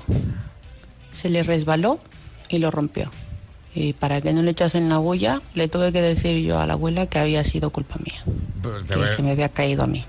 se 1.13 1.29
le 1.29 1.43
resbaló 1.43 1.99
y 2.49 2.57
lo 2.57 2.71
rompió. 2.71 3.11
Y 3.75 3.93
para 3.93 4.21
que 4.21 4.33
no 4.33 4.41
le 4.41 4.51
echasen 4.51 4.89
la 4.89 4.97
bulla, 4.97 5.41
le 5.53 5.67
tuve 5.67 5.91
que 5.93 6.01
decir 6.01 6.43
yo 6.43 6.59
a 6.59 6.65
la 6.65 6.73
abuela 6.73 7.05
que 7.05 7.19
había 7.19 7.43
sido 7.43 7.69
culpa 7.69 7.95
mía, 8.03 8.21
Te 8.87 8.93
que 8.93 8.99
voy, 8.99 9.07
se 9.15 9.21
me 9.21 9.31
había 9.31 9.49
caído 9.49 9.83
a 9.83 9.87
mí. 9.87 10.03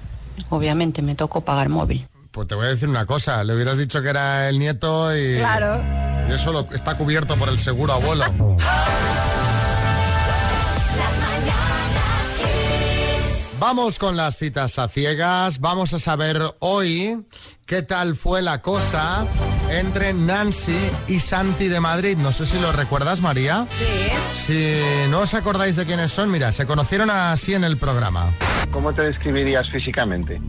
Obviamente 0.49 1.03
me 1.03 1.15
tocó 1.15 1.43
pagar 1.43 1.69
móvil. 1.69 2.07
pues 2.31 2.49
te 2.49 2.55
voy 2.55 2.65
a 2.67 2.71
decir 2.71 2.89
una 2.89 3.05
cosa. 3.05 3.45
Le 3.45 3.55
hubieras 3.55 3.77
dicho 3.77 4.01
que 4.03 4.09
era 4.09 4.49
el 4.49 4.59
nieto 4.59 5.15
y... 5.15 5.37
Claro. 5.37 5.83
Y 6.31 6.33
eso 6.33 6.51
lo- 6.53 6.67
está 6.73 6.97
cubierto 6.97 7.37
por 7.37 7.51
el 7.51 7.59
seguro 7.59 7.93
abuelo. 7.93 8.25
Vamos 13.61 13.99
con 13.99 14.17
las 14.17 14.39
citas 14.39 14.79
a 14.79 14.89
ciegas. 14.89 15.61
Vamos 15.61 15.93
a 15.93 15.99
saber 15.99 16.41
hoy 16.61 17.27
qué 17.67 17.83
tal 17.83 18.17
fue 18.17 18.41
la 18.41 18.63
cosa 18.63 19.27
entre 19.71 20.15
Nancy 20.15 20.91
y 21.09 21.19
Santi 21.19 21.69
de 21.69 21.79
Madrid. 21.79 22.17
No 22.17 22.33
sé 22.33 22.47
si 22.47 22.59
lo 22.59 22.73
recuerdas, 22.73 23.21
María. 23.21 23.67
Sí. 23.71 23.85
Si 24.35 25.11
no 25.11 25.21
os 25.21 25.35
acordáis 25.35 25.77
de 25.77 25.85
quiénes 25.85 26.11
son, 26.11 26.31
mira, 26.31 26.53
se 26.53 26.67
conocieron 26.67 27.11
así 27.11 27.53
en 27.53 27.65
el 27.65 27.77
programa. 27.77 28.31
¿Cómo 28.71 28.95
te 28.95 29.03
describirías 29.03 29.69
físicamente? 29.69 30.41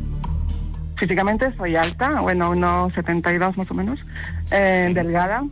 Físicamente 0.95 1.54
soy 1.58 1.76
alta, 1.76 2.21
bueno, 2.21 2.52
unos 2.52 2.93
72 2.93 3.58
más 3.58 3.69
o 3.69 3.74
menos, 3.74 4.00
eh, 4.52 4.89
delgada. 4.93 5.43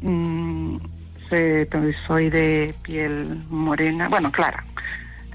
mm, 0.00 0.76
soy 2.06 2.30
de 2.30 2.74
piel 2.82 3.44
morena, 3.50 4.08
bueno, 4.08 4.32
clara. 4.32 4.64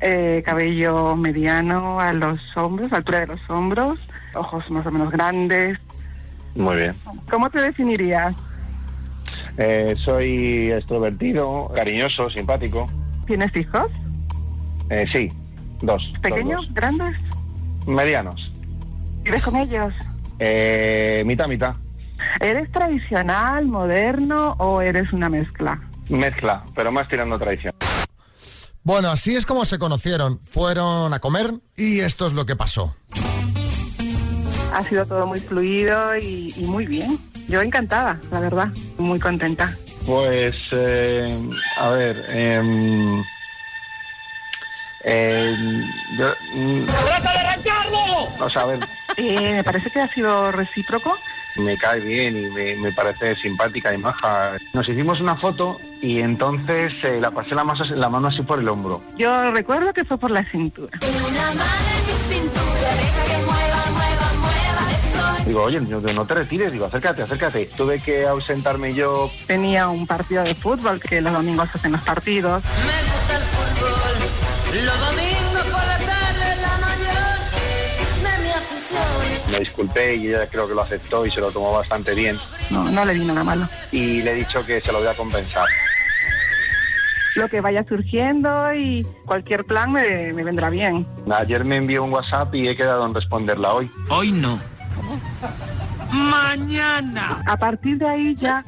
Eh, 0.02 0.44
cabello 0.46 1.16
mediano 1.16 2.00
a 2.00 2.14
los 2.14 2.38
hombros, 2.56 2.94
altura 2.94 3.22
de 3.22 3.28
los 3.28 3.50
hombros, 3.50 4.00
ojos 4.36 4.70
más 4.70 4.86
o 4.86 4.92
menos 4.92 5.12
grandes. 5.12 5.80
Muy 6.56 6.76
bien. 6.76 6.94
¿Cómo 7.30 7.50
te 7.50 7.60
definirías? 7.60 8.36
Eh, 9.58 9.96
soy 9.98 10.72
extrovertido, 10.72 11.72
cariñoso, 11.74 12.30
simpático. 12.30 12.86
¿Tienes 13.26 13.56
hijos? 13.56 13.88
Eh, 14.90 15.06
sí, 15.12 15.30
dos. 15.82 16.14
¿Pequeños? 16.22 16.72
¿Grandes? 16.74 17.16
dos. 17.86 17.88
Medianos. 17.88 18.52
¿Vives 19.24 19.44
con 19.44 19.56
ellos? 19.56 19.94
Eh, 20.40 21.24
mitad, 21.26 21.48
mitad. 21.48 21.76
¿Eres 22.40 22.72
tradicional, 22.72 23.66
moderno 23.66 24.56
o 24.60 24.82
eres 24.82 25.12
una 25.12 25.30
mezcla? 25.30 25.80
Mezcla, 26.10 26.64
pero 26.76 26.92
más 26.92 27.08
tirando 27.08 27.38
tradición. 27.38 27.74
Bueno, 28.88 29.12
así 29.12 29.36
es 29.36 29.46
como 29.46 29.66
se 29.66 29.80
conocieron. 29.80 30.40
Fueron 30.46 31.14
a 31.14 31.20
comer 31.20 31.56
y 31.76 32.00
esto 32.00 32.26
es 32.26 32.32
lo 32.32 32.46
que 32.46 32.56
pasó. 32.56 32.96
Ha 34.74 34.82
sido 34.84 35.06
todo 35.06 35.26
muy 35.28 35.42
fluido 35.42 36.16
y, 36.18 36.54
y 36.56 36.64
muy 36.64 36.86
bien. 36.86 37.20
Yo 37.50 37.62
encantada, 37.62 38.18
la 38.32 38.40
verdad. 38.40 38.70
Muy 38.98 39.20
contenta. 39.20 39.76
Pues, 40.06 40.56
eh, 40.72 41.38
a 41.78 41.90
ver, 41.90 42.24
em, 42.30 43.22
eh, 45.04 45.54
yo, 46.18 46.34
mm, 46.56 46.86
¡Trata 46.86 47.32
de 47.34 47.40
arrancarlo! 47.40 48.00
o 48.40 48.50
sea, 48.50 48.62
a 48.62 48.66
ver, 48.68 48.80
Eh, 49.18 49.52
me 49.56 49.64
parece 49.66 49.90
que 49.90 50.00
ha 50.00 50.08
sido 50.14 50.50
recíproco. 50.54 51.18
Me 51.60 51.78
cae 51.78 52.00
bien 52.00 52.38
y 52.38 52.50
me, 52.50 52.76
me 52.76 52.92
parece 52.92 53.36
simpática 53.36 53.94
y 53.94 53.98
maja. 53.98 54.54
Nos 54.74 54.88
hicimos 54.88 55.20
una 55.22 55.36
foto 55.36 55.78
y 56.02 56.20
entonces 56.20 56.94
eh, 57.04 57.20
la 57.20 57.32
pasé 57.32 57.56
la, 57.56 57.64
masa- 57.64 57.86
la 57.96 58.10
mano 58.10 58.28
así 58.28 58.42
por 58.42 58.60
el 58.60 58.68
hombro. 58.70 59.02
Yo 59.18 59.52
recuerdo 59.52 59.94
que 59.94 60.06
fue 60.06 60.18
por 60.18 60.32
la 60.32 60.44
cintura. 60.46 60.98
Digo, 65.46 65.64
oye, 65.64 65.80
no, 65.80 66.02
no 66.02 66.26
te 66.26 66.34
retires, 66.34 66.74
digo, 66.74 66.86
acércate, 66.86 67.22
acércate. 67.22 67.68
Tuve 67.78 68.02
que 68.02 68.26
ausentarme 68.28 68.94
yo. 68.94 69.32
Tenía 69.46 69.88
un 69.88 70.06
partido 70.06 70.44
de 70.44 70.54
fútbol 70.56 71.00
que 71.00 71.22
los 71.22 71.32
domingos 71.32 71.70
hacen 71.74 71.94
los 71.94 72.02
partidos. 72.02 72.62
Los 74.74 75.00
domingos 75.00 75.16
por 75.16 75.17
Me 79.52 79.60
disculpé 79.60 80.16
y 80.16 80.28
ella 80.28 80.48
creo 80.48 80.68
que 80.68 80.74
lo 80.74 80.82
aceptó 80.82 81.26
y 81.26 81.32
se 81.32 81.40
lo 81.40 81.52
tomó 81.52 81.74
bastante 81.74 82.14
bien. 82.14 82.38
No, 82.70 82.84
no 82.92 83.06
le 83.06 83.14
vi 83.14 83.26
nada 83.26 83.44
malo. 83.44 83.68
Y 83.92 84.22
le 84.22 84.32
he 84.32 84.36
dicho 84.36 84.66
que 84.66 84.82
se 84.82 84.92
lo 84.92 85.00
voy 85.00 85.08
a 85.08 85.14
compensar. 85.14 85.68
Lo 87.36 87.48
que 87.48 87.62
vaya 87.62 87.86
surgiendo 87.88 88.74
y 88.74 89.06
cualquier 89.26 89.64
plan 89.64 89.92
me, 89.92 90.34
me 90.34 90.44
vendrá 90.44 90.70
bien. 90.70 91.06
Ayer 91.32 91.64
me 91.64 91.76
envió 91.78 92.04
un 92.04 92.12
WhatsApp 92.12 92.54
y 92.56 92.68
he 92.68 92.76
quedado 92.76 93.06
en 93.06 93.14
responderla 93.14 93.74
hoy. 93.74 93.92
Hoy 94.10 94.32
no. 94.32 94.60
Mañana. 96.12 97.44
A 97.46 97.58
partir 97.58 97.98
de 98.00 98.08
ahí 98.08 98.36
ya 98.36 98.64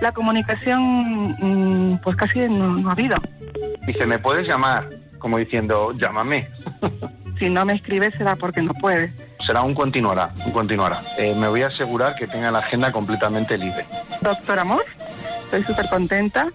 la 0.00 0.12
comunicación 0.12 1.36
mm, 1.38 2.00
pues 2.02 2.16
casi 2.16 2.40
no, 2.40 2.76
no 2.76 2.88
ha 2.88 2.92
habido. 2.92 3.16
Dice, 3.86 4.06
¿me 4.06 4.18
puedes 4.18 4.46
llamar? 4.48 4.88
Como 5.18 5.38
diciendo, 5.38 5.92
llámame. 5.96 6.48
Si 7.40 7.50
no 7.50 7.64
me 7.64 7.72
escribes 7.72 8.14
será 8.16 8.36
porque 8.36 8.62
no 8.62 8.72
puedes. 8.74 9.12
Será 9.46 9.62
un 9.62 9.74
continuará, 9.74 10.30
un 10.44 10.52
continuará. 10.52 11.00
Eh, 11.18 11.34
me 11.34 11.48
voy 11.48 11.62
a 11.62 11.68
asegurar 11.68 12.14
que 12.14 12.26
tenga 12.26 12.50
la 12.50 12.60
agenda 12.60 12.90
completamente 12.90 13.58
libre. 13.58 13.84
Doctor 14.20 14.58
Amor, 14.58 14.84
estoy 15.44 15.62
súper 15.62 15.88
contenta 15.88 16.48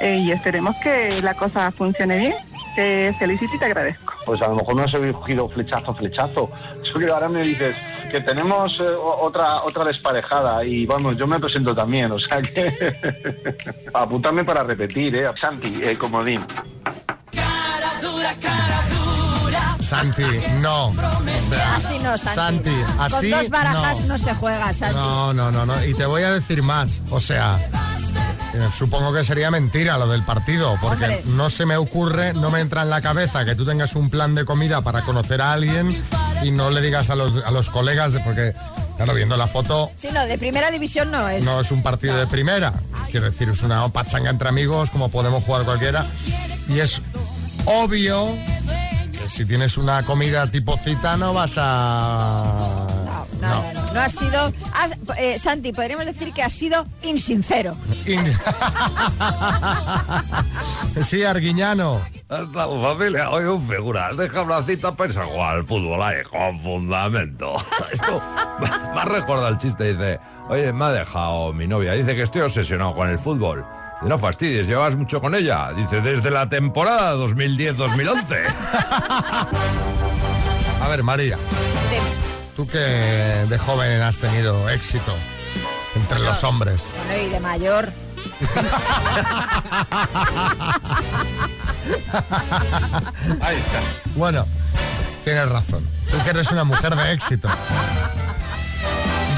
eh, 0.00 0.18
y 0.18 0.30
esperemos 0.30 0.76
que 0.82 1.20
la 1.22 1.34
cosa 1.34 1.70
funcione 1.72 2.18
bien. 2.18 2.34
Te 2.76 3.14
felicito 3.18 3.56
y 3.56 3.58
te 3.58 3.64
agradezco. 3.64 4.12
Pues 4.26 4.42
a 4.42 4.48
lo 4.48 4.56
mejor 4.56 4.76
no 4.76 4.84
he 4.84 5.12
cogido 5.12 5.48
flechazo, 5.48 5.94
flechazo. 5.94 6.50
Que 6.98 7.10
ahora 7.12 7.28
me 7.28 7.42
dices 7.42 7.76
que 8.10 8.22
tenemos 8.22 8.80
eh, 8.80 8.84
otra 8.84 9.62
otra 9.64 9.84
desparejada 9.84 10.64
y 10.64 10.86
vamos, 10.86 11.16
yo 11.16 11.26
me 11.26 11.38
presento 11.38 11.74
también, 11.74 12.10
o 12.10 12.18
sea 12.18 12.40
que 12.40 13.56
apuntarme 13.92 14.44
para 14.44 14.62
repetir, 14.62 15.14
¿eh? 15.14 15.30
Santi, 15.38 15.82
eh, 15.82 15.96
comodín. 15.98 16.40
Santi, 19.88 20.22
no. 20.60 20.88
O 20.88 20.94
sea, 21.48 21.76
Así 21.76 21.98
no, 22.00 22.18
Santi. 22.18 22.70
Santi, 22.70 22.74
así 22.98 23.30
Con 23.30 23.40
dos 23.40 23.48
barajas 23.50 24.00
no. 24.02 24.06
no, 24.08 24.18
se 24.18 24.34
juega, 24.34 24.72
Santi. 24.72 24.94
No, 24.96 25.32
no, 25.32 25.50
no, 25.52 25.64
no. 25.66 25.84
Y 25.84 25.94
te 25.94 26.06
voy 26.06 26.22
a 26.22 26.32
decir 26.32 26.62
más. 26.62 27.00
O 27.10 27.20
sea, 27.20 27.58
eh, 28.54 28.68
supongo 28.76 29.12
que 29.12 29.24
sería 29.24 29.50
mentira 29.50 29.96
lo 29.98 30.08
del 30.08 30.22
partido, 30.24 30.76
porque 30.80 31.04
Hombre. 31.04 31.22
no 31.26 31.50
se 31.50 31.66
me 31.66 31.76
ocurre, 31.76 32.32
no 32.34 32.50
me 32.50 32.60
entra 32.60 32.82
en 32.82 32.90
la 32.90 33.00
cabeza 33.00 33.44
que 33.44 33.54
tú 33.54 33.64
tengas 33.64 33.94
un 33.94 34.10
plan 34.10 34.34
de 34.34 34.44
comida 34.44 34.80
para 34.82 35.02
conocer 35.02 35.40
a 35.40 35.52
alguien 35.52 36.04
y 36.42 36.50
no 36.50 36.70
le 36.70 36.80
digas 36.80 37.10
a 37.10 37.14
los, 37.14 37.42
a 37.44 37.50
los 37.50 37.68
colegas, 37.70 38.12
de- 38.12 38.20
porque, 38.20 38.54
claro, 38.96 39.14
viendo 39.14 39.36
la 39.36 39.46
foto, 39.46 39.90
Sí, 39.96 40.08
no, 40.12 40.26
de 40.26 40.36
primera 40.38 40.70
división 40.70 41.10
no 41.10 41.28
es. 41.28 41.44
no 41.44 41.60
es 41.60 41.70
un 41.70 41.82
partido 41.82 42.16
de 42.16 42.26
primera. 42.26 42.72
Quiero 43.10 43.30
decir, 43.30 43.48
es 43.50 43.62
una 43.62 43.88
pachanga 43.88 44.30
entre 44.30 44.48
amigos, 44.48 44.90
como 44.90 45.10
podemos 45.10 45.44
jugar 45.44 45.62
cualquiera. 45.64 46.04
Y 46.68 46.80
es 46.80 47.00
obvio 47.66 48.36
si 49.28 49.44
tienes 49.44 49.76
una 49.78 50.02
comida 50.02 50.50
tipo 50.50 50.76
cita 50.78 51.16
no 51.16 51.32
vas 51.34 51.54
a... 51.58 52.86
No, 53.40 53.48
no, 53.48 53.72
no, 53.72 53.92
no 53.92 54.00
ha 54.00 54.08
sido... 54.08 54.52
has- 54.74 54.96
eh, 55.18 55.38
Santi, 55.38 55.72
podríamos 55.72 56.06
decir 56.06 56.32
que 56.32 56.42
ha 56.42 56.50
sido 56.50 56.86
insincero. 57.02 57.76
Sí, 61.02 61.22
Arguiñano. 61.24 62.00
Esta 62.28 62.66
familia, 62.66 63.30
hoy 63.30 63.44
un 63.44 63.68
figura, 63.68 64.12
deja 64.14 64.42
una 64.42 64.62
cita 64.62 64.92
para 64.96 65.08
irse 65.10 65.20
a 65.20 65.24
jugar 65.26 65.56
al 65.56 65.64
fútbol 65.64 66.02
ahí, 66.02 66.22
con 66.24 66.58
fundamento. 66.58 67.56
Esto 67.92 68.20
ha 68.20 69.04
recordado 69.04 69.48
el 69.48 69.58
chiste, 69.58 69.92
dice, 69.92 70.18
oye, 70.48 70.72
me 70.72 70.86
ha 70.86 70.90
dejado 70.92 71.52
mi 71.52 71.66
novia, 71.66 71.92
dice 71.92 72.16
que 72.16 72.22
estoy 72.22 72.40
obsesionado 72.42 72.94
con 72.94 73.08
el 73.10 73.18
fútbol. 73.18 73.64
No 74.02 74.18
fastidies, 74.18 74.66
llevas 74.66 74.94
mucho 74.94 75.20
con 75.20 75.34
ella. 75.34 75.72
Dice, 75.72 76.00
desde 76.00 76.30
la 76.30 76.48
temporada 76.48 77.14
2010-2011. 77.16 78.44
A 80.82 80.88
ver, 80.88 81.02
María, 81.02 81.38
tú 82.54 82.66
que 82.66 82.78
de 82.78 83.58
joven 83.58 84.00
has 84.02 84.18
tenido 84.18 84.68
éxito 84.68 85.14
entre 85.94 86.20
los 86.20 86.44
hombres. 86.44 86.82
Bueno, 87.06 87.22
y 87.22 87.28
de 87.30 87.40
mayor. 87.40 87.90
Ahí 93.40 93.56
está. 93.56 93.80
Bueno, 94.14 94.46
tienes 95.24 95.48
razón. 95.48 95.82
Tú 96.10 96.22
que 96.22 96.30
eres 96.30 96.52
una 96.52 96.64
mujer 96.64 96.94
de 96.94 97.12
éxito. 97.12 97.48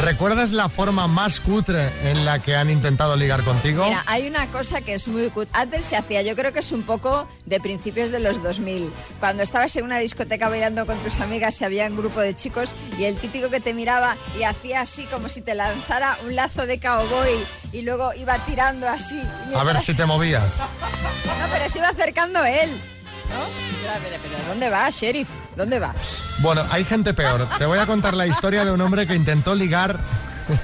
¿Recuerdas 0.03 0.53
la 0.53 0.69
forma 0.69 1.09
más 1.09 1.41
cutre 1.41 1.91
en 2.05 2.25
la 2.25 2.39
que 2.39 2.55
han 2.55 2.71
intentado 2.71 3.17
ligar 3.17 3.43
contigo? 3.43 3.85
Mira, 3.85 4.05
hay 4.07 4.29
una 4.29 4.47
cosa 4.47 4.81
que 4.81 4.95
es 4.95 5.09
muy 5.09 5.29
cut. 5.31 5.49
Antes 5.53 5.87
se 5.87 5.97
hacía, 5.97 6.23
yo 6.23 6.37
creo 6.37 6.53
que 6.53 6.61
es 6.61 6.71
un 6.71 6.85
poco 6.85 7.27
de 7.47 7.59
principios 7.61 8.11
de 8.11 8.21
los 8.21 8.41
2000. 8.43 8.93
Cuando 9.19 9.43
estabas 9.43 9.75
en 9.77 9.85
una 9.85 9.99
discoteca 9.99 10.49
bailando 10.49 10.87
con 10.87 10.99
tus 10.99 11.21
amigas 11.21 11.61
y 11.61 11.65
había 11.65 11.87
un 11.87 11.97
grupo 11.97 12.21
de 12.21 12.35
chicos 12.35 12.77
y 12.97 13.05
el 13.05 13.17
típico 13.17 13.51
que 13.51 13.61
te 13.61 13.75
miraba 13.75 14.17
y 14.39 14.45
hacía 14.45 14.83
así 14.83 15.05
como 15.07 15.29
si 15.29 15.41
te 15.41 15.55
lanzara 15.55 16.17
un 16.27 16.37
lazo 16.37 16.65
de 16.67 16.79
cowboy 16.79 17.35
y 17.73 17.83
luego 17.83 18.15
iba 18.15 18.39
tirando 18.47 18.89
así. 18.89 19.21
A 19.55 19.65
ver 19.65 19.81
si 19.81 19.95
te 19.95 20.07
movías. 20.07 20.63
No, 21.39 21.47
pero 21.53 21.69
se 21.69 21.79
iba 21.79 21.89
acercando 21.89 22.45
él. 22.45 22.71
¿No? 23.31 23.47
Pero, 23.83 23.93
pero, 24.03 24.17
pero, 24.23 24.49
¿dónde 24.49 24.71
va, 24.71 24.89
sheriff? 24.91 25.29
¿Dónde 25.57 25.79
va? 25.79 25.95
Bueno, 26.39 26.63
hay 26.71 26.85
gente 26.85 27.15
peor. 27.15 27.49
Te 27.59 27.67
voy 27.67 27.79
a 27.79 27.87
contar 27.87 28.15
la 28.15 28.27
historia 28.27 28.65
de 28.65 28.71
un 28.71 28.81
hombre 28.81 29.07
que 29.07 29.15
intentó 29.15 29.55
ligar 29.55 29.99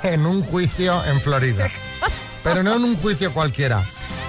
en 0.03 0.27
un 0.27 0.43
juicio 0.43 1.05
en 1.05 1.21
Florida. 1.21 1.69
Pero 2.43 2.63
no 2.63 2.77
en 2.77 2.85
un 2.85 2.97
juicio 2.97 3.33
cualquiera. 3.33 3.83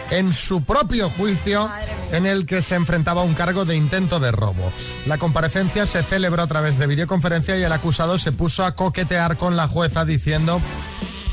En 0.10 0.34
su 0.34 0.63
propio 0.63 1.10
juicio 1.10 1.69
en 2.12 2.26
el 2.26 2.45
que 2.45 2.62
se 2.62 2.76
enfrentaba 2.76 3.21
a 3.21 3.26
un 3.26 3.34
cargo 3.34 3.65
de 3.65 3.76
intento 3.76 4.19
de 4.19 4.32
robo. 4.32 4.71
La 5.08 5.17
comparecencia 5.17 5.86
se 5.86 6.04
celebró 6.04 6.43
a 6.43 6.48
través 6.48 6.78
de 6.78 6.88
videoconferencia 6.88 7.58
y 7.58 7.63
el 7.63 7.71
acusado 7.71 8.17
se 8.19 8.32
puso 8.32 8.63
a 8.65 8.76
coquetear 8.76 9.36
con 9.38 9.56
la 9.58 9.67
jueza 9.67 10.06
diciendo 10.06 10.62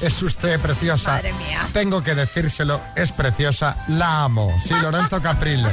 es 0.02 0.22
usted 0.22 0.60
preciosa. 0.60 1.12
Madre 1.12 1.32
mía. 1.34 1.66
Tengo 1.72 2.02
que 2.02 2.14
decírselo, 2.14 2.80
es 2.96 3.12
preciosa, 3.12 3.76
la 3.88 4.24
amo. 4.24 4.52
Sí, 4.62 4.74
Lorenzo 4.82 5.22
Caprile. 5.22 5.68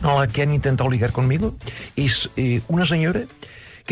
a 0.02 0.20
la 0.20 0.26
que 0.26 0.42
han 0.42 0.52
intentado 0.52 0.90
ligar 0.90 1.12
conmigo 1.12 1.54
es 1.96 2.28
eh, 2.36 2.60
una 2.68 2.84
señora 2.86 3.22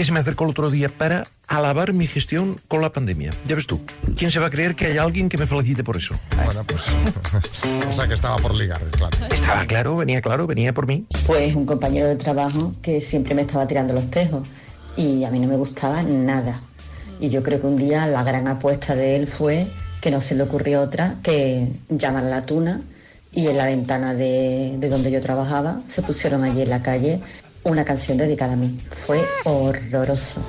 que 0.01 0.07
se 0.07 0.13
me 0.13 0.21
acercó 0.21 0.45
el 0.45 0.53
otro 0.53 0.71
día 0.71 0.89
para 0.89 1.27
alabar 1.47 1.93
mi 1.93 2.07
gestión 2.07 2.59
con 2.69 2.81
la 2.81 2.91
pandemia. 2.91 3.33
Ya 3.47 3.55
ves 3.55 3.67
tú, 3.67 3.83
¿quién 4.17 4.31
se 4.31 4.39
va 4.39 4.47
a 4.47 4.51
creer 4.51 4.75
que 4.75 4.87
hay 4.87 4.97
alguien 4.97 5.29
que 5.29 5.37
me 5.37 5.47
felicite 5.47 5.85
por 5.85 5.99
eso? 5.99 6.15
Bueno, 6.43 6.65
pues. 6.67 6.87
o 7.87 7.93
sea 7.93 8.09
que 8.09 8.15
estaba 8.15 8.37
por 8.37 8.55
ligar, 8.55 8.81
claro. 8.93 9.15
Estaba 9.31 9.67
claro, 9.67 9.97
venía 9.97 10.23
claro, 10.23 10.47
venía 10.47 10.73
por 10.73 10.87
mí. 10.87 11.05
Pues 11.27 11.55
un 11.55 11.67
compañero 11.67 12.07
de 12.07 12.17
trabajo 12.17 12.73
que 12.81 13.03
siempre 13.03 13.35
me 13.35 13.43
estaba 13.43 13.67
tirando 13.67 13.93
los 13.93 14.11
tejos 14.11 14.49
y 14.97 15.25
a 15.25 15.31
mí 15.31 15.39
no 15.39 15.49
me 15.49 15.57
gustaba 15.57 16.03
nada. 16.03 16.63
Y 17.21 17.29
yo 17.29 17.43
creo 17.43 17.61
que 17.61 17.67
un 17.67 17.77
día 17.77 18.07
la 18.07 18.23
gran 18.25 18.49
apuesta 18.49 18.97
de 18.97 19.17
él 19.17 19.27
fue 19.27 19.67
que 20.01 20.11
no 20.11 20.23
se 20.23 20.35
le 20.35 20.45
ocurrió 20.45 20.81
otra 20.81 21.17
que 21.23 21.69
llamar 21.91 22.25
a 22.25 22.31
la 22.31 22.47
tuna 22.47 22.81
y 23.33 23.49
en 23.49 23.59
la 23.59 23.67
ventana 23.67 24.15
de, 24.15 24.77
de 24.79 24.89
donde 24.89 25.11
yo 25.11 25.21
trabajaba 25.21 25.83
se 25.85 26.01
pusieron 26.01 26.43
allí 26.43 26.63
en 26.63 26.71
la 26.71 26.81
calle 26.81 27.21
una 27.65 27.85
canción 27.85 28.19
dedicada 28.19 28.55
a 28.55 28.57
mí. 28.57 28.79
Fue 28.91 29.25
horroroso. 29.45 30.43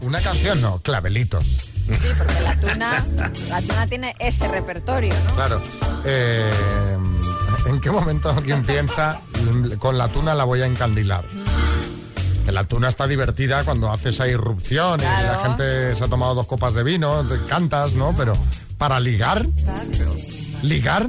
Una 0.00 0.20
canción, 0.20 0.60
no, 0.60 0.80
clavelitos. 0.80 1.44
Sí, 1.44 2.08
porque 2.18 2.40
la 2.40 2.56
tuna, 2.56 3.06
la 3.48 3.62
tuna 3.62 3.86
tiene 3.86 4.14
ese 4.18 4.48
repertorio, 4.48 5.14
¿no? 5.24 5.34
Claro. 5.34 5.62
Eh, 6.04 6.50
¿En 7.66 7.80
qué 7.80 7.90
momento 7.90 8.30
alguien 8.30 8.62
piensa 8.64 9.20
con 9.78 9.98
la 9.98 10.08
tuna 10.08 10.34
la 10.34 10.44
voy 10.44 10.62
a 10.62 10.66
encandilar? 10.66 11.24
Que 12.44 12.52
la 12.52 12.64
tuna 12.64 12.88
está 12.88 13.06
divertida 13.06 13.64
cuando 13.64 13.92
hace 13.92 14.10
esa 14.10 14.28
irrupción 14.28 15.00
y 15.00 15.02
la 15.02 15.40
gente 15.42 15.94
se 15.96 16.04
ha 16.04 16.08
tomado 16.08 16.34
dos 16.34 16.46
copas 16.46 16.74
de 16.74 16.84
vino, 16.84 17.26
te 17.26 17.42
cantas, 17.44 17.94
¿no? 17.94 18.14
Pero 18.16 18.34
para 18.78 19.00
ligar, 19.00 19.46
ligar. 20.62 21.08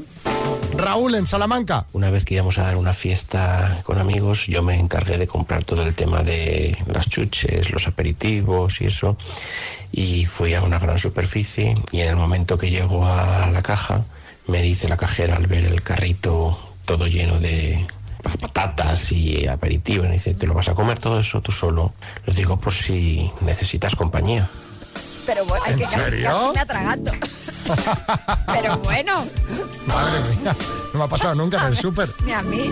Raúl 0.77 1.15
en 1.15 1.25
Salamanca. 1.25 1.85
Una 1.93 2.09
vez 2.09 2.23
que 2.23 2.35
íbamos 2.35 2.57
a 2.57 2.63
dar 2.63 2.77
una 2.77 2.93
fiesta 2.93 3.79
con 3.83 3.97
amigos, 3.97 4.45
yo 4.47 4.61
me 4.63 4.79
encargué 4.79 5.17
de 5.17 5.27
comprar 5.27 5.63
todo 5.63 5.83
el 5.83 5.95
tema 5.95 6.21
de 6.21 6.77
las 6.87 7.09
chuches, 7.09 7.71
los 7.71 7.87
aperitivos 7.87 8.79
y 8.81 8.85
eso. 8.85 9.17
Y 9.91 10.25
fui 10.25 10.53
a 10.53 10.61
una 10.61 10.79
gran 10.79 10.99
superficie 10.99 11.75
y 11.91 12.01
en 12.01 12.09
el 12.09 12.15
momento 12.15 12.57
que 12.57 12.69
llego 12.69 13.05
a 13.05 13.49
la 13.51 13.61
caja, 13.61 14.05
me 14.47 14.61
dice 14.61 14.87
la 14.87 14.97
cajera 14.97 15.35
al 15.35 15.47
ver 15.47 15.65
el 15.65 15.81
carrito 15.81 16.57
todo 16.85 17.07
lleno 17.07 17.39
de 17.39 17.85
patatas 18.41 19.11
y 19.11 19.47
aperitivos, 19.47 20.07
me 20.07 20.13
dice, 20.13 20.33
¿te 20.33 20.47
lo 20.47 20.53
vas 20.53 20.67
a 20.69 20.73
comer 20.75 20.99
todo 20.99 21.19
eso 21.19 21.41
tú 21.41 21.51
solo? 21.51 21.93
Les 22.25 22.35
digo, 22.37 22.59
por 22.59 22.73
si 22.73 23.31
necesitas 23.41 23.95
compañía. 23.95 24.49
Pero 25.25 25.45
bueno, 25.45 25.63
hay 25.65 25.73
¿En 25.73 25.79
que 25.79 25.85
casi, 25.85 25.99
serio? 25.99 26.29
casi 26.29 26.53
me 26.53 26.59
atraganto. 26.61 27.11
Pero 28.53 28.77
bueno, 28.79 29.25
Madre 29.87 30.19
mía, 30.41 30.55
no 30.93 30.99
me 30.99 31.05
ha 31.05 31.07
pasado 31.07 31.35
nunca 31.35 31.61
en 31.61 31.67
el 31.73 31.77
súper. 31.77 32.09
ni 32.25 32.31
a 32.33 32.41
mí. 32.41 32.69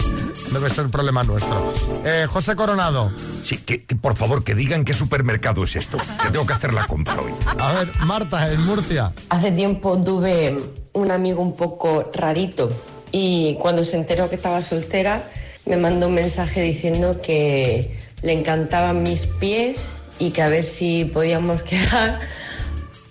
Debe 0.52 0.70
ser 0.70 0.90
problema 0.90 1.24
nuestro. 1.24 1.74
Eh, 2.06 2.28
José 2.30 2.56
Coronado. 2.56 3.12
Sí, 3.44 3.58
que, 3.58 3.84
que, 3.84 3.96
por 3.96 4.16
favor, 4.16 4.44
que 4.44 4.56
digan 4.56 4.86
qué 4.86 4.94
supermercado 4.94 5.64
es 5.64 5.76
esto, 5.76 5.98
que 6.22 6.30
tengo 6.30 6.46
que 6.46 6.54
hacer 6.54 6.74
la 6.74 6.86
compra 6.88 7.16
hoy. 7.22 7.34
A 7.60 7.74
ver, 7.74 7.92
Marta, 8.00 8.52
en 8.52 8.62
Murcia. 8.62 9.12
Hace 9.30 9.52
tiempo 9.52 9.98
tuve 10.02 10.58
un 10.94 11.12
amigo 11.12 11.42
un 11.42 11.56
poco 11.56 12.10
rarito 12.14 12.70
y 13.12 13.56
cuando 13.62 13.84
se 13.84 13.98
enteró 13.98 14.30
que 14.30 14.36
estaba 14.36 14.62
soltera 14.62 15.30
me 15.66 15.78
mandó 15.78 16.08
un 16.08 16.14
mensaje 16.16 16.62
diciendo 16.62 17.22
que 17.22 17.98
le 18.22 18.34
encantaban 18.34 19.04
mis 19.04 19.28
pies 19.28 19.78
y 20.20 20.32
que 20.32 20.42
a 20.42 20.48
ver 20.50 20.64
si 20.64 21.06
podíamos 21.06 21.62
quedar 21.64 22.22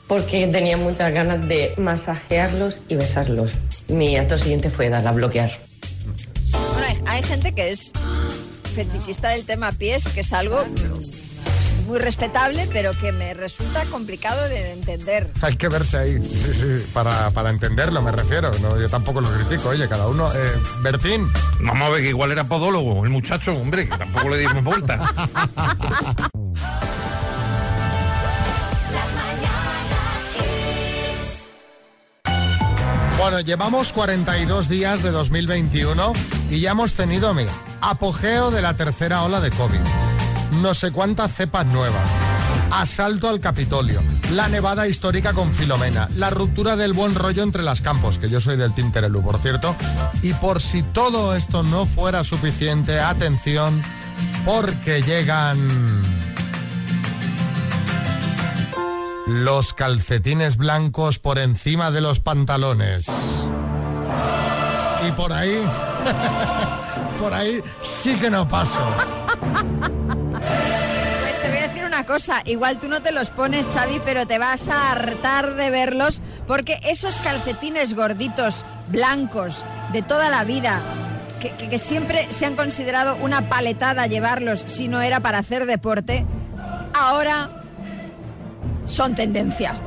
porque 0.06 0.46
tenía 0.48 0.76
muchas 0.76 1.12
ganas 1.12 1.46
de 1.48 1.74
masajearlos 1.78 2.82
y 2.88 2.96
besarlos. 2.96 3.52
Mi 3.88 4.16
acto 4.16 4.38
siguiente 4.38 4.70
fue 4.70 4.88
darle 4.88 5.08
a 5.08 5.12
bloquear. 5.12 5.50
Bueno, 6.50 6.86
hay, 6.86 7.18
hay 7.18 7.22
gente 7.22 7.52
que 7.52 7.70
es 7.70 7.92
fetichista 8.74 9.30
del 9.30 9.44
tema 9.44 9.72
pies, 9.72 10.08
que 10.08 10.20
es 10.20 10.32
algo 10.32 10.64
muy 11.86 11.98
respetable, 11.98 12.68
pero 12.72 12.92
que 12.92 13.12
me 13.12 13.34
resulta 13.34 13.84
complicado 13.86 14.48
de 14.48 14.72
entender. 14.72 15.30
Hay 15.42 15.56
que 15.56 15.68
verse 15.68 15.98
ahí, 15.98 16.22
sí, 16.22 16.54
sí, 16.54 16.90
para, 16.92 17.30
para 17.30 17.50
entenderlo 17.50 18.02
me 18.02 18.12
refiero. 18.12 18.50
No, 18.60 18.80
yo 18.80 18.88
tampoco 18.88 19.20
lo 19.20 19.30
critico, 19.30 19.68
oye, 19.68 19.88
cada 19.88 20.08
uno. 20.08 20.32
Eh, 20.32 20.52
Bertín. 20.82 21.28
Vamos 21.60 21.88
a 21.88 21.90
ver 21.90 22.02
que 22.02 22.08
igual 22.08 22.32
era 22.32 22.44
podólogo, 22.44 23.04
el 23.04 23.10
muchacho, 23.10 23.54
hombre, 23.54 23.88
que 23.88 23.96
tampoco 23.96 24.30
le 24.30 24.38
dimos 24.38 24.64
vuelta. 24.64 25.00
Bueno, 33.24 33.40
llevamos 33.40 33.94
42 33.94 34.68
días 34.68 35.02
de 35.02 35.10
2021 35.10 36.12
y 36.50 36.60
ya 36.60 36.72
hemos 36.72 36.92
tenido, 36.92 37.32
mira, 37.32 37.50
apogeo 37.80 38.50
de 38.50 38.60
la 38.60 38.76
tercera 38.76 39.22
ola 39.22 39.40
de 39.40 39.48
COVID. 39.48 39.80
No 40.60 40.74
sé 40.74 40.92
cuántas 40.92 41.34
cepas 41.34 41.64
nuevas. 41.64 42.06
Asalto 42.70 43.30
al 43.30 43.40
Capitolio. 43.40 44.02
La 44.32 44.48
nevada 44.48 44.86
histórica 44.88 45.32
con 45.32 45.54
Filomena. 45.54 46.06
La 46.16 46.28
ruptura 46.28 46.76
del 46.76 46.92
buen 46.92 47.14
rollo 47.14 47.42
entre 47.42 47.62
las 47.62 47.80
campos, 47.80 48.18
que 48.18 48.28
yo 48.28 48.42
soy 48.42 48.58
del 48.58 48.74
Team 48.74 48.92
por 48.92 49.38
cierto. 49.38 49.74
Y 50.22 50.34
por 50.34 50.60
si 50.60 50.82
todo 50.82 51.34
esto 51.34 51.62
no 51.62 51.86
fuera 51.86 52.24
suficiente, 52.24 53.00
atención, 53.00 53.82
porque 54.44 55.00
llegan... 55.00 55.58
Los 59.42 59.74
calcetines 59.74 60.56
blancos 60.56 61.18
por 61.18 61.40
encima 61.40 61.90
de 61.90 62.00
los 62.00 62.20
pantalones. 62.20 63.06
Y 65.08 65.10
por 65.10 65.32
ahí, 65.32 65.60
por 67.20 67.34
ahí 67.34 67.60
sí 67.82 68.14
que 68.14 68.30
no 68.30 68.46
paso. 68.46 68.78
Pues 70.30 71.42
te 71.42 71.48
voy 71.48 71.58
a 71.58 71.68
decir 71.68 71.84
una 71.84 72.06
cosa, 72.06 72.42
igual 72.44 72.78
tú 72.78 72.86
no 72.86 73.02
te 73.02 73.10
los 73.10 73.30
pones, 73.30 73.66
Xavi, 73.66 74.00
pero 74.04 74.24
te 74.24 74.38
vas 74.38 74.68
a 74.68 74.92
hartar 74.92 75.56
de 75.56 75.68
verlos 75.70 76.20
porque 76.46 76.78
esos 76.84 77.16
calcetines 77.16 77.94
gorditos, 77.96 78.64
blancos, 78.86 79.64
de 79.92 80.02
toda 80.02 80.30
la 80.30 80.44
vida, 80.44 80.80
que, 81.40 81.50
que- 81.50 81.68
que 81.68 81.78
siempre 81.80 82.28
se 82.30 82.46
han 82.46 82.54
considerado 82.54 83.16
una 83.16 83.48
paletada 83.48 84.06
llevarlos 84.06 84.62
si 84.66 84.86
no 84.86 85.02
era 85.02 85.18
para 85.18 85.38
hacer 85.38 85.66
deporte, 85.66 86.24
ahora 86.94 87.50
son 88.86 89.14
tendencia. 89.14 89.78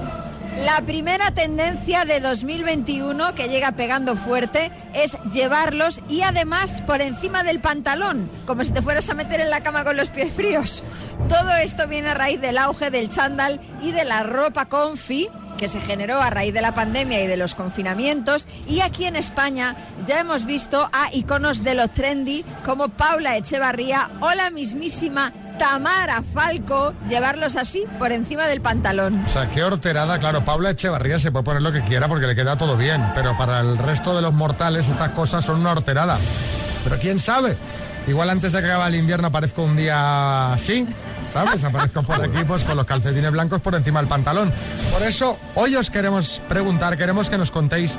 La 0.65 0.81
primera 0.81 1.29
tendencia 1.31 2.03
de 2.03 2.19
2021 2.19 3.35
que 3.35 3.47
llega 3.47 3.73
pegando 3.73 4.15
fuerte 4.15 4.71
es 4.95 5.15
llevarlos 5.31 6.01
y 6.09 6.21
además 6.21 6.81
por 6.81 7.01
encima 7.01 7.43
del 7.43 7.59
pantalón, 7.59 8.27
como 8.47 8.63
si 8.63 8.71
te 8.71 8.81
fueras 8.81 9.07
a 9.09 9.13
meter 9.13 9.39
en 9.39 9.51
la 9.51 9.61
cama 9.61 9.83
con 9.83 9.97
los 9.97 10.09
pies 10.09 10.33
fríos. 10.33 10.81
Todo 11.29 11.51
esto 11.51 11.87
viene 11.87 12.09
a 12.09 12.13
raíz 12.15 12.41
del 12.41 12.57
auge 12.57 12.89
del 12.89 13.09
chándal 13.09 13.61
y 13.83 13.91
de 13.91 14.03
la 14.03 14.23
ropa 14.23 14.65
confi 14.65 15.29
que 15.57 15.69
se 15.69 15.79
generó 15.79 16.21
a 16.21 16.29
raíz 16.29 16.53
de 16.53 16.61
la 16.61 16.73
pandemia 16.73 17.21
y 17.21 17.27
de 17.27 17.37
los 17.37 17.55
confinamientos 17.55 18.47
y 18.67 18.81
aquí 18.81 19.05
en 19.05 19.15
España 19.15 19.75
ya 20.05 20.19
hemos 20.19 20.45
visto 20.45 20.89
a 20.93 21.13
iconos 21.13 21.63
de 21.63 21.73
lo 21.73 21.87
trendy 21.87 22.45
como 22.63 22.89
Paula 22.89 23.37
Echevarría 23.37 24.09
o 24.21 24.31
la 24.33 24.49
mismísima 24.49 25.33
Tamara 25.57 26.21
Falco 26.21 26.93
llevarlos 27.09 27.55
así 27.55 27.85
por 27.97 28.11
encima 28.11 28.47
del 28.47 28.61
pantalón. 28.61 29.23
O 29.25 29.27
sea, 29.27 29.49
qué 29.49 29.63
horterada. 29.63 30.19
Claro, 30.19 30.45
Paula 30.45 30.71
Echevarría 30.71 31.19
se 31.19 31.31
puede 31.31 31.43
poner 31.43 31.61
lo 31.61 31.71
que 31.71 31.81
quiera 31.81 32.07
porque 32.07 32.27
le 32.27 32.35
queda 32.35 32.57
todo 32.57 32.77
bien, 32.77 33.03
pero 33.15 33.37
para 33.37 33.59
el 33.59 33.77
resto 33.77 34.15
de 34.15 34.21
los 34.21 34.33
mortales 34.33 34.87
estas 34.87 35.09
cosas 35.09 35.45
son 35.45 35.59
una 35.59 35.71
horterada. 35.71 36.17
Pero 36.83 36.97
quién 36.99 37.19
sabe, 37.19 37.57
igual 38.07 38.29
antes 38.29 38.51
de 38.51 38.61
que 38.61 38.65
acabe 38.67 38.87
el 38.87 38.95
invierno 38.95 39.27
aparezco 39.27 39.63
un 39.63 39.75
día 39.75 40.53
así, 40.53 40.87
¿sabes? 41.33 41.63
Aparezco 41.63 42.03
por 42.03 42.21
aquí 42.21 42.43
pues 42.47 42.63
con 42.63 42.77
los 42.77 42.85
calcetines 42.85 43.31
blancos 43.31 43.61
por 43.61 43.75
encima 43.75 43.99
del 43.99 44.07
pantalón. 44.07 44.53
Por 44.91 45.03
eso 45.03 45.37
hoy 45.55 45.75
os 45.75 45.89
queremos 45.89 46.41
preguntar, 46.47 46.97
queremos 46.97 47.29
que 47.29 47.37
nos 47.37 47.51
contéis 47.51 47.95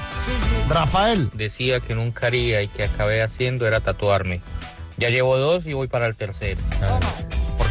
Rafael. 0.67 1.29
Decía 1.33 1.79
que 1.79 1.95
nunca 1.95 2.27
haría 2.27 2.61
y 2.61 2.67
que 2.67 2.83
acabé 2.83 3.21
haciendo 3.21 3.67
era 3.67 3.79
tatuarme. 3.79 4.41
Ya 4.97 5.09
llevo 5.09 5.37
dos 5.37 5.65
y 5.65 5.73
voy 5.73 5.87
para 5.87 6.07
el 6.07 6.15
tercero. 6.15 6.61
¿Por 6.79 6.99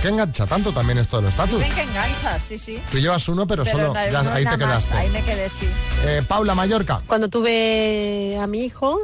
qué 0.03 0.09
engancha 0.09 0.47
tanto 0.47 0.73
también 0.73 0.99
esto 0.99 1.17
de 1.19 1.23
los 1.25 1.35
tatus? 1.35 1.59
Ven 1.61 1.73
que 1.73 1.83
enganchas, 1.83 2.43
sí, 2.43 2.59
sí. 2.59 2.83
Tú 2.91 2.99
llevas 2.99 3.29
uno, 3.29 3.47
pero, 3.47 3.65
Pero 3.65 3.77
solo 3.79 3.95
na- 3.95 4.09
ya 4.11 4.23
no 4.23 4.31
ahí 4.33 4.45
te 4.45 4.51
más, 4.51 4.59
quedaste. 4.59 4.95
Ahí 4.97 5.11
me 5.11 5.23
quedé, 5.23 5.49
sí. 5.49 5.69
Eh, 6.07 6.23
Paula 6.27 6.55
Mallorca. 6.55 7.03
Cuando 7.07 7.29
tuve 7.29 8.39
a 8.41 8.47
mi 8.47 8.65
hijo 8.65 9.01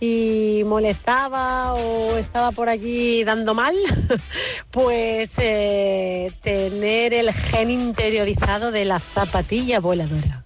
y 0.00 0.62
molestaba 0.64 1.74
o 1.74 2.16
estaba 2.16 2.52
por 2.52 2.68
allí 2.68 3.24
dando 3.24 3.54
mal, 3.54 3.74
pues 4.70 5.32
eh, 5.38 6.32
tener 6.42 7.14
el 7.14 7.32
gen 7.32 7.70
interiorizado 7.70 8.70
de 8.70 8.84
la 8.84 8.98
zapatilla 9.00 9.80
voladora. 9.80 10.44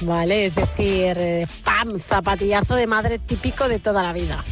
¿Vale? 0.00 0.44
Es 0.44 0.54
decir, 0.54 1.16
eh, 1.18 1.46
¡pam! 1.64 1.98
Zapatillazo 1.98 2.76
de 2.76 2.86
madre 2.86 3.18
típico 3.18 3.68
de 3.68 3.80
toda 3.80 4.00
la 4.04 4.12
vida. 4.12 4.44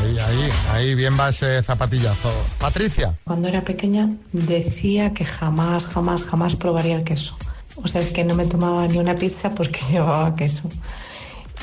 Ahí, 0.00 0.18
ahí, 0.18 0.48
ahí 0.72 0.94
bien 0.94 1.18
va 1.18 1.28
ese 1.28 1.62
zapatillazo. 1.62 2.32
Patricia. 2.58 3.14
Cuando 3.24 3.48
era 3.48 3.62
pequeña 3.62 4.10
decía 4.32 5.12
que 5.12 5.24
jamás, 5.24 5.86
jamás, 5.86 6.24
jamás 6.24 6.56
probaría 6.56 6.96
el 6.96 7.04
queso. 7.04 7.36
O 7.76 7.88
sea, 7.88 8.00
es 8.00 8.10
que 8.10 8.24
no 8.24 8.34
me 8.34 8.46
tomaba 8.46 8.86
ni 8.86 8.98
una 8.98 9.14
pizza 9.16 9.54
porque 9.54 9.80
llevaba 9.90 10.34
queso. 10.36 10.70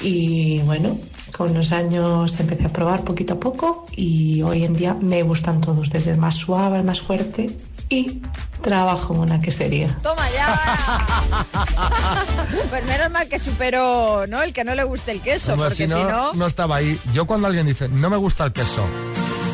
Y 0.01 0.59
bueno, 0.59 0.97
con 1.35 1.53
los 1.53 1.71
años 1.71 2.39
empecé 2.39 2.65
a 2.65 2.73
probar 2.73 3.03
poquito 3.03 3.33
a 3.33 3.39
poco 3.39 3.85
y 3.95 4.41
hoy 4.43 4.63
en 4.63 4.75
día 4.75 4.93
me 4.93 5.23
gustan 5.23 5.59
todos, 5.59 5.89
desde 5.89 6.11
el 6.11 6.17
más 6.17 6.35
suave 6.35 6.77
al 6.77 6.83
más 6.83 7.01
fuerte 7.01 7.55
y 7.89 8.21
trabajo 8.61 9.13
en 9.13 9.19
una 9.21 9.39
quesería. 9.39 9.97
Toma 10.03 10.29
ya. 10.31 11.25
pues 12.69 12.85
menos 12.85 13.11
mal 13.11 13.27
que 13.27 13.39
superó, 13.39 14.25
¿no? 14.27 14.41
El 14.41 14.53
que 14.53 14.63
no 14.63 14.75
le 14.75 14.83
guste 14.83 15.11
el 15.11 15.21
queso, 15.21 15.53
Hombre, 15.53 15.69
porque 15.69 15.87
si 15.87 15.93
no, 15.93 16.33
no 16.33 16.45
estaba 16.45 16.77
ahí. 16.77 16.99
Yo 17.13 17.25
cuando 17.25 17.47
alguien 17.47 17.65
dice, 17.65 17.87
no 17.89 18.09
me 18.09 18.17
gusta 18.17 18.43
el 18.43 18.53
queso, 18.53 18.85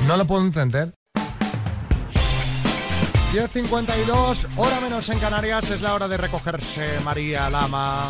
no 0.08 0.18
lo 0.18 0.26
puedo 0.26 0.44
entender. 0.44 0.94
10.52, 3.34 4.48
hora 4.58 4.80
menos 4.80 5.10
en 5.10 5.18
Canarias, 5.18 5.68
es 5.72 5.82
la 5.82 5.96
hora 5.96 6.08
de 6.08 6.18
recogerse 6.18 7.00
María 7.04 7.50
Lama. 7.50 8.08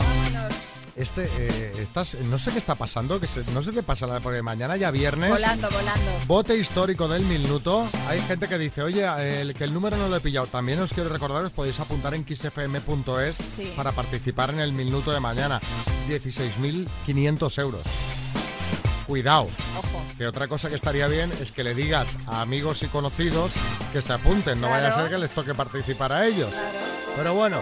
Este, 0.96 1.24
eh, 1.38 1.74
estás, 1.80 2.14
no 2.16 2.38
sé 2.38 2.52
qué 2.52 2.60
está 2.60 2.76
pasando, 2.76 3.20
que 3.20 3.26
se- 3.26 3.44
no 3.46 3.64
sé 3.64 3.72
qué 3.72 3.82
pasa, 3.82 4.20
porque 4.20 4.44
mañana 4.44 4.78
ya 4.78 4.92
viernes. 4.92 5.32
Volando, 5.32 5.68
volando. 5.72 6.12
Bote 6.28 6.56
histórico 6.56 7.08
del 7.08 7.24
minuto. 7.26 7.88
Hay 8.08 8.22
gente 8.22 8.48
que 8.48 8.60
dice, 8.60 8.84
oye, 8.84 9.42
el, 9.42 9.56
que 9.56 9.64
el 9.64 9.74
número 9.74 9.98
no 9.98 10.08
lo 10.08 10.18
he 10.18 10.20
pillado. 10.20 10.46
También 10.48 10.80
os 10.82 10.94
quiero 10.94 11.10
recordar, 11.10 11.44
os 11.44 11.52
podéis 11.52 11.80
apuntar 11.80 12.14
en 12.14 12.24
Sí. 13.56 13.74
para 13.76 13.92
participar 13.92 14.52
en 14.52 14.60
el 14.60 14.72
minuto 14.72 15.12
de 15.12 15.20
mañana. 15.20 15.60
16.500 16.08 17.58
euros. 17.58 17.82
Cuidado. 19.08 19.48
Que 20.18 20.28
otra 20.28 20.48
cosa 20.48 20.70
que 20.70 20.76
estaría 20.76 21.08
bien 21.08 21.32
es 21.42 21.52
que 21.52 21.64
le 21.64 21.74
digas 21.74 22.18
a 22.28 22.42
amigos 22.42 22.84
y 22.84 22.88
conocidos 22.88 23.54
que 23.92 24.02
se 24.02 24.14
apunten. 24.14 24.62
No 24.62 24.70
vaya 24.70 24.90
a 24.90 24.96
ser 24.96 25.10
que 25.10 25.18
les 25.18 25.32
toque 25.32 25.56
participar 25.56 26.12
a 26.14 26.26
ellos. 26.28 26.52
Pero 27.16 27.34
bueno, 27.34 27.60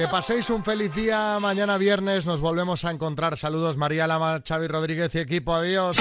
que 0.00 0.08
paséis 0.08 0.48
un 0.48 0.64
feliz 0.64 0.94
día. 0.94 1.38
Mañana 1.40 1.76
viernes 1.76 2.24
nos 2.24 2.40
volvemos 2.40 2.86
a 2.86 2.90
encontrar. 2.90 3.36
Saludos 3.36 3.76
María 3.76 4.06
Lama, 4.06 4.40
Xavi 4.46 4.66
Rodríguez 4.66 5.14
y 5.14 5.18
equipo. 5.18 5.52
Adiós. 5.52 5.98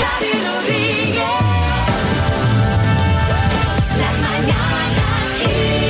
Las 3.99 4.21
mañanas 4.21 5.88